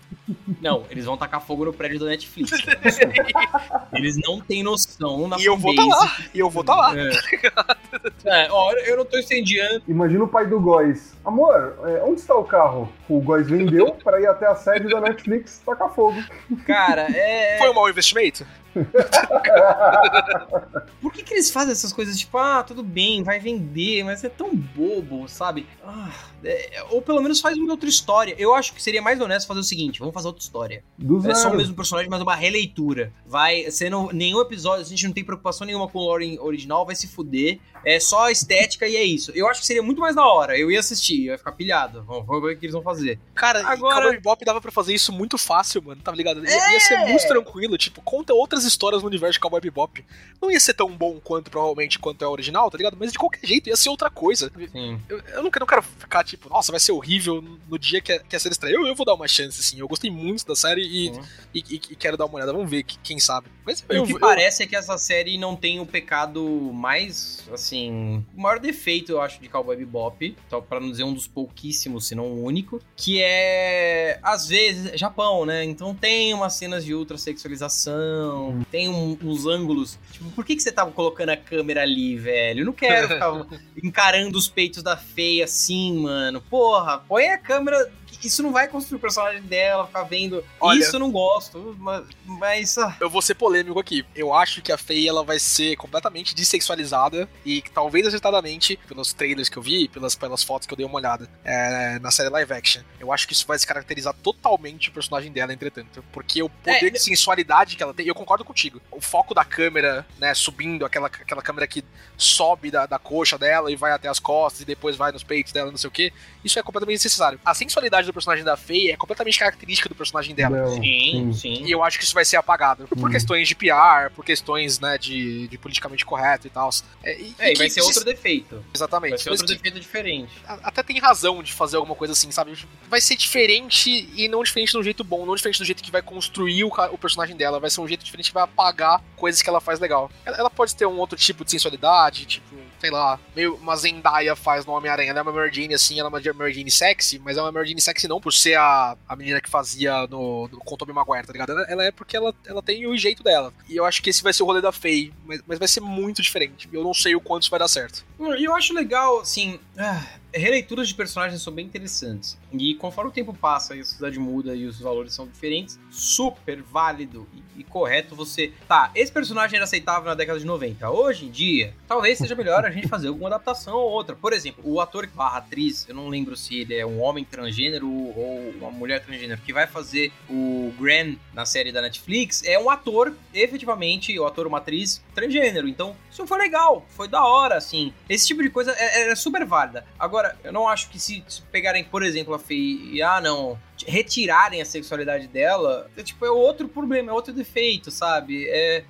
[0.61, 2.51] Não, eles vão tacar fogo no prédio da Netflix.
[3.93, 6.17] eles não têm noção na e eu vou tá lá.
[6.33, 6.95] E eu vou tá lá.
[6.97, 8.45] É.
[8.45, 9.83] é, ó, eu não tô incendiando.
[9.87, 11.15] Imagina o pai do Góis.
[11.25, 12.91] Amor, é, onde está o carro?
[13.09, 16.23] O Góis vendeu para ir até a sede da Netflix tacar fogo.
[16.67, 17.59] Cara, é.
[17.59, 18.47] Foi um mau investimento?
[21.01, 24.29] Por que, que eles fazem essas coisas tipo, ah, tudo bem, vai vender, mas é
[24.29, 25.67] tão bobo, sabe?
[25.85, 26.13] Ah,
[26.43, 28.35] é, ou pelo menos faz uma outra história.
[28.39, 30.85] Eu acho que seria mais honesto fazer o seguinte: vamos fazer outra história.
[30.99, 31.31] Do.
[31.31, 33.13] É só o mesmo personagem, mas uma releitura.
[33.27, 36.95] Vai sendo nenhum episódio, a gente não tem preocupação nenhuma com o lore original, vai
[36.95, 37.59] se fuder.
[37.85, 39.31] É só a estética e é isso.
[39.35, 40.59] Eu acho que seria muito mais da hora.
[40.59, 42.03] Eu ia assistir, eu ia ficar pilhado.
[42.03, 43.19] Vamos, vamos ver o que eles vão fazer.
[43.35, 43.97] Cara, Agora-.
[43.97, 46.45] Cowboy Bebop dava pra fazer isso muito fácil, mano, tá ligado?
[46.45, 50.05] Ia, ia ser muito tranquilo, tipo, conta outras histórias no universo de Cowboy Bebop.
[50.41, 52.97] Não ia ser tão bom quanto, provavelmente, quanto é o original, tá ligado?
[52.99, 54.51] Mas de qualquer jeito, ia ser outra coisa.
[54.73, 55.01] Sim.
[55.09, 58.13] Eu, eu não, quero- não quero ficar, tipo, nossa, vai ser horrível no dia que
[58.13, 58.75] a, que a série estreia.
[58.75, 59.79] Eu, eu vou dar uma chance, assim.
[59.79, 61.09] Eu gostei muito da série e,
[61.55, 62.53] e, e- e quero dar uma olhada.
[62.53, 63.49] Vamos ver, que- quem sabe.
[63.67, 66.43] Mas eu, o que parece é que essa série não tem o pecado
[66.73, 71.15] mais, assim, o maior defeito, eu acho, de Cowboy Bebop, só pra não dizer um
[71.15, 75.65] dos pouquíssimos, se não o único, que é, às vezes, Japão, né?
[75.65, 80.63] Então tem umas cenas de ultra sexualização, tem um- uns ângulos, tipo, por que que
[80.63, 82.61] você tava colocando a câmera ali, velho?
[82.61, 83.47] Eu não quero ficar
[83.83, 86.41] encarando os peitos da feia assim, mano.
[86.43, 87.91] Porra, põe a câmera...
[88.23, 90.45] Isso não vai construir o personagem dela, ficar vendo.
[90.61, 91.77] Olha- Isso eu não gosto,
[92.25, 92.79] mas.
[92.79, 94.05] ah, Eu vou ser polêmico aqui.
[94.15, 99.49] Eu acho que a Faye ela vai ser completamente dessexualizada e talvez acertadamente, pelos trailers
[99.49, 102.53] que eu vi, pelas, pelas fotos que eu dei uma olhada é, na série live
[102.53, 106.05] action, eu acho que isso vai descaracterizar totalmente o personagem dela, entretanto.
[106.13, 108.81] Porque o poder É, de sensualidade que ela tem, eu concordo contigo.
[108.91, 111.85] O foco da câmera, né, subindo, aquela, aquela câmera que
[112.17, 115.53] sobe da, da coxa dela e vai até as costas e depois vai nos peitos
[115.53, 116.13] dela, não sei o que,
[116.45, 117.41] isso é completamente desnecessário.
[117.45, 120.57] A sensualidade do personagem da Faye é completamente característica do personagem dela.
[120.57, 120.75] Dela.
[120.77, 121.65] sim, sim.
[121.65, 122.87] E eu acho que isso vai ser apagado.
[122.89, 123.11] Por Hum.
[123.13, 126.71] questões de PR, por questões, né, de, de politicamente correto e tal.
[127.03, 128.65] É, e, É, e que- vai ser outro defeito.
[128.75, 129.11] Exatamente.
[129.11, 130.31] Vai ser outro que defeito diferente.
[130.47, 132.57] até tem razão de fazer alguma coisa assim, sabe?
[132.89, 136.03] Vai ser diferente e não diferente do jeito bom, não diferente do jeito que vai
[136.03, 137.61] construir o, o personagem dela.
[137.61, 140.11] Vai ser um jeito diferente que vai apagar coisas que ela faz legal.
[140.25, 144.37] Ela, ela pode ter um outro tipo de sensualidade, tipo, sei lá, meio uma Zendaya
[144.37, 145.11] faz no Homem-Aranha.
[145.11, 147.51] Ela é uma Mary Jane assim, ela é uma Mary Jane sexy, mas é uma
[147.51, 151.27] Mary Jane sexy não por ser a, a menina que fazia no, no com Maguire,
[151.27, 151.53] tá ligado?
[151.53, 153.55] Ela, ela é porque ela, ela tem o jeito dela.
[153.69, 155.81] E eu acho que esse vai ser o rolê da Faye, mas, mas vai ser
[155.81, 156.69] muito diferente.
[156.71, 158.05] Eu não sei o quanto isso vai dar certo.
[158.21, 159.59] E eu acho legal, assim.
[159.79, 160.05] ah,
[160.35, 162.39] releituras de personagens são bem interessantes.
[162.53, 166.63] E conforme o tempo passa e a sociedade muda e os valores são diferentes, super
[166.63, 167.27] válido
[167.57, 168.53] e, e correto você.
[168.69, 170.91] Tá, esse personagem era aceitável na década de 90.
[170.91, 174.17] Hoje em dia, talvez seja melhor a gente fazer alguma adaptação ou outra.
[174.17, 177.89] Por exemplo, o ator barra atriz, eu não lembro se ele é um homem transgênero
[177.89, 182.71] ou uma mulher transgênero, que vai fazer o Gran na série da Netflix, é um
[182.71, 185.69] ator, efetivamente, o ator, uma atriz transgênero.
[185.69, 187.93] Então, isso foi legal, foi da hora, assim.
[188.09, 189.85] Esse tipo de coisa é, é super válida.
[189.99, 193.59] Agora, eu não acho que se, se pegarem, por exemplo, a Faye e, ah, não,
[193.87, 198.47] retirarem a sexualidade dela, é, tipo, é outro problema, é outro defeito, sabe?
[198.49, 198.85] É,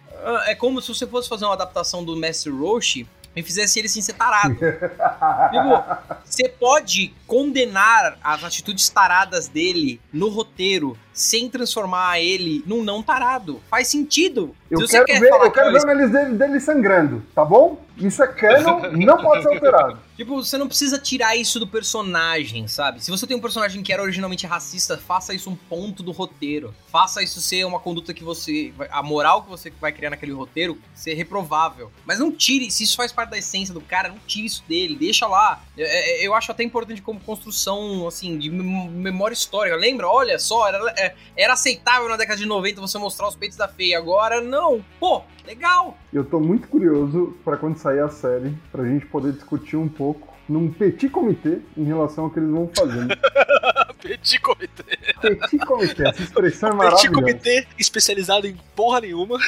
[0.46, 4.00] é como se você fosse fazer uma adaptação do Mestre Roshi mas fizesse ele sim
[4.00, 4.54] ser tarado.
[4.54, 13.02] tipo, você pode condenar as atitudes taradas dele no roteiro sem transformar ele num não
[13.02, 13.62] tarado.
[13.70, 14.54] Faz sentido.
[14.70, 16.60] Eu Se você quero quer ver, falar eu quero que ver o nariz dele, dele
[16.60, 17.80] sangrando, tá bom?
[17.96, 19.98] Isso é canon, não pode ser alterado.
[20.16, 23.02] Tipo, você não precisa tirar isso do personagem, sabe?
[23.02, 26.74] Se você tem um personagem que era originalmente racista, faça isso um ponto do roteiro.
[26.88, 28.72] Faça isso ser uma conduta que você.
[28.90, 31.90] A moral que você vai criar naquele roteiro ser reprovável.
[32.04, 34.96] Mas não tire, se isso faz parte da essência do cara, não tire isso dele,
[34.96, 35.62] deixa lá.
[35.76, 39.76] Eu, eu acho até importante como construção, assim, de memória histórica.
[39.76, 40.08] Lembra?
[40.08, 43.68] Olha só, era, é, era aceitável na década de 90 você mostrar os peitos da
[43.68, 43.98] feia.
[43.98, 44.84] Agora, não.
[44.98, 45.96] Pô, legal.
[46.12, 50.33] Eu tô muito curioso para quando sair a série, pra gente poder discutir um pouco
[50.48, 53.14] num petit comitê em relação ao que eles vão fazendo.
[54.02, 54.84] petit comitê.
[55.20, 57.14] Petit comitê, essa expressão é Petit maravilhosa.
[57.14, 59.38] comitê especializado em porra nenhuma.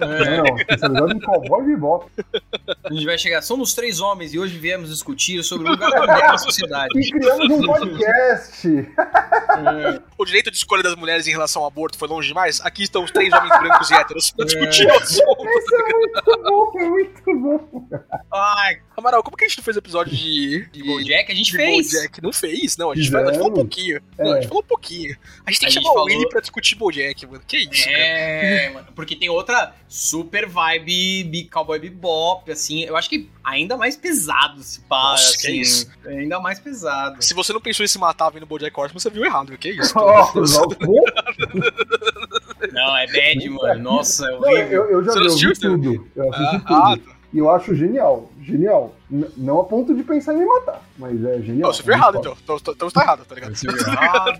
[0.00, 2.06] Não, especializado em cowboy bebop.
[2.84, 3.42] A gente vai chegar.
[3.42, 6.98] Somos três homens e hoje viemos discutir sobre o lugar da mulher na sociedade.
[6.98, 8.68] E criamos um podcast.
[10.18, 12.60] O direito de escolha das mulheres em relação ao aborto foi longe demais.
[12.62, 15.46] Aqui estão os três homens brancos e héteros pra discutir o assunto.
[15.48, 17.88] Esse é muito bom, é muito bom.
[18.32, 20.39] Ai, Amaral, como que a gente não fez episódio de.
[20.72, 21.92] De Bojack a gente de fez.
[21.92, 22.22] Bojack?
[22.22, 22.90] Não fez, não.
[22.90, 24.00] A gente, fez, a gente falou um pouquinho.
[24.18, 24.24] É.
[24.24, 25.16] Não, a gente falou um pouquinho.
[25.46, 27.42] A gente tem A que chamar falou- o Willy pra discutir Bojack, mano.
[27.46, 27.96] Que isso, cara.
[27.98, 33.76] É, mano, porque tem outra super vibe bi- cowboy bebop, assim, eu acho que ainda
[33.76, 35.90] mais pesado se pá, Nossa, que assim, isso.
[36.06, 37.22] ainda mais pesado.
[37.22, 39.56] Se você não pensou em se matar vendo Bojack Horseman, você viu errado.
[39.58, 39.94] Que isso?
[42.72, 44.84] Não, é bad, mano, nossa, é Não, horrível.
[44.84, 46.08] eu, eu já vi, eu vi tudo.
[46.14, 47.10] Eu assisti Ah, tudo.
[47.32, 48.94] E eu acho genial, genial.
[49.36, 51.68] Não a ponto de pensar em me matar, mas é genial.
[51.68, 52.36] Não, você viu errado, então.
[52.42, 53.56] Então, então você tá errado, tá ligado?
[53.56, 54.38] Você viu errado.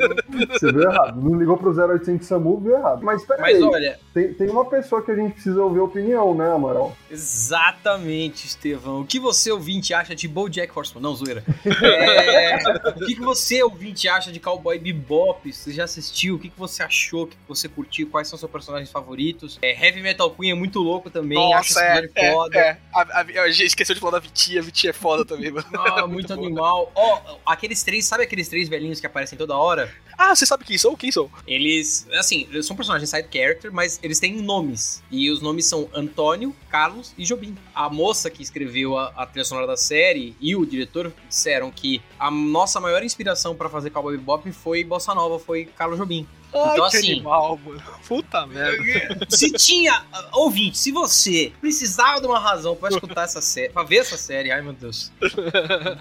[0.53, 1.21] Você viu errado.
[1.21, 3.03] Não ligou pro 0800 SAMU, viu errado.
[3.03, 6.35] Mas peraí, Mas olha, tem, tem uma pessoa que a gente precisa ouvir a opinião,
[6.35, 6.97] né, Amaral?
[7.11, 9.01] exatamente, Estevão.
[9.01, 11.03] O que você, ouvinte, acha de Bojack Horseman?
[11.03, 11.43] Não, zoeira.
[11.83, 12.57] É,
[12.91, 15.53] o que, que você, ouvinte, acha de Cowboy Bebop?
[15.53, 16.37] Você já assistiu?
[16.37, 17.25] O que, que você achou?
[17.25, 18.09] O que, você curtiu?
[18.09, 19.59] Quais são seus personagens favoritos?
[19.63, 21.39] É, Heavy Metal Queen é muito louco também.
[21.55, 22.59] acho Nossa, é, episódio é, foda.
[22.59, 22.79] é.
[22.95, 24.60] A, a, eu esqueceu de falar da Vitia.
[24.87, 25.67] É foda também, mano.
[25.75, 26.91] Ah, muito animal.
[26.95, 29.93] Ó, aqueles três, sabe aqueles três velhinhos que aparecem toda hora?
[30.17, 30.95] Ah, você sabe quem são?
[30.95, 31.31] Quem são?
[31.47, 35.03] Eles, assim, são personagens side character, mas eles têm nomes.
[35.11, 37.57] E os nomes são Antônio, Carlos e Jobim.
[37.75, 42.03] A moça que escreveu a, a trilha sonora da série e o diretor disseram que
[42.19, 46.27] a nossa maior inspiração pra fazer Cowboy Bebop foi Bossa Nova, foi Carlos Jobim.
[46.53, 47.83] Ai, Então, assim- animal, mano.
[48.07, 48.81] Puta merda.
[49.31, 53.99] Se tinha, ouvinte, se você precisava de uma razão pra escutar essa série, pra ver
[53.99, 55.13] essa série, ai meu Deus,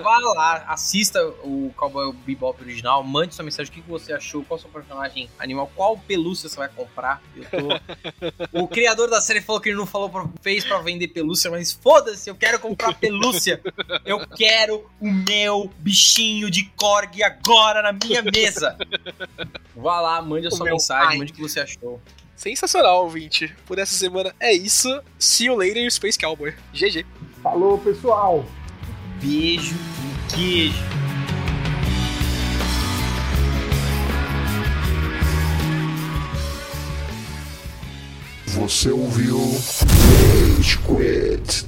[0.02, 4.60] vá lá, assista o Cowboy Bebop original, mande sua mensagem, o que você achou, qual
[4.60, 7.22] seu personagem animal, qual pelúcia você vai comprar.
[7.36, 8.60] Eu tô...
[8.64, 11.72] O criador da série falou que ele não falou pra, fez pra vender pelúcia, mas
[11.72, 13.62] foda-se, eu quero comprar pelúcia.
[14.06, 18.76] Eu quero o meu bichinho de Korg agora na minha mesa.
[19.76, 21.18] Vá lá, mande a O sua meu mensagem, ai.
[21.18, 22.00] mande o que você achou.
[22.36, 23.54] Sensacional, ouvinte.
[23.66, 25.02] Por essa semana é isso.
[25.18, 26.54] See you later, Space Cowboy.
[26.74, 27.06] GG.
[27.44, 28.46] Falou, pessoal!
[29.22, 30.84] Beijo e queijo.
[38.48, 41.66] Você ouviu Rage Quit.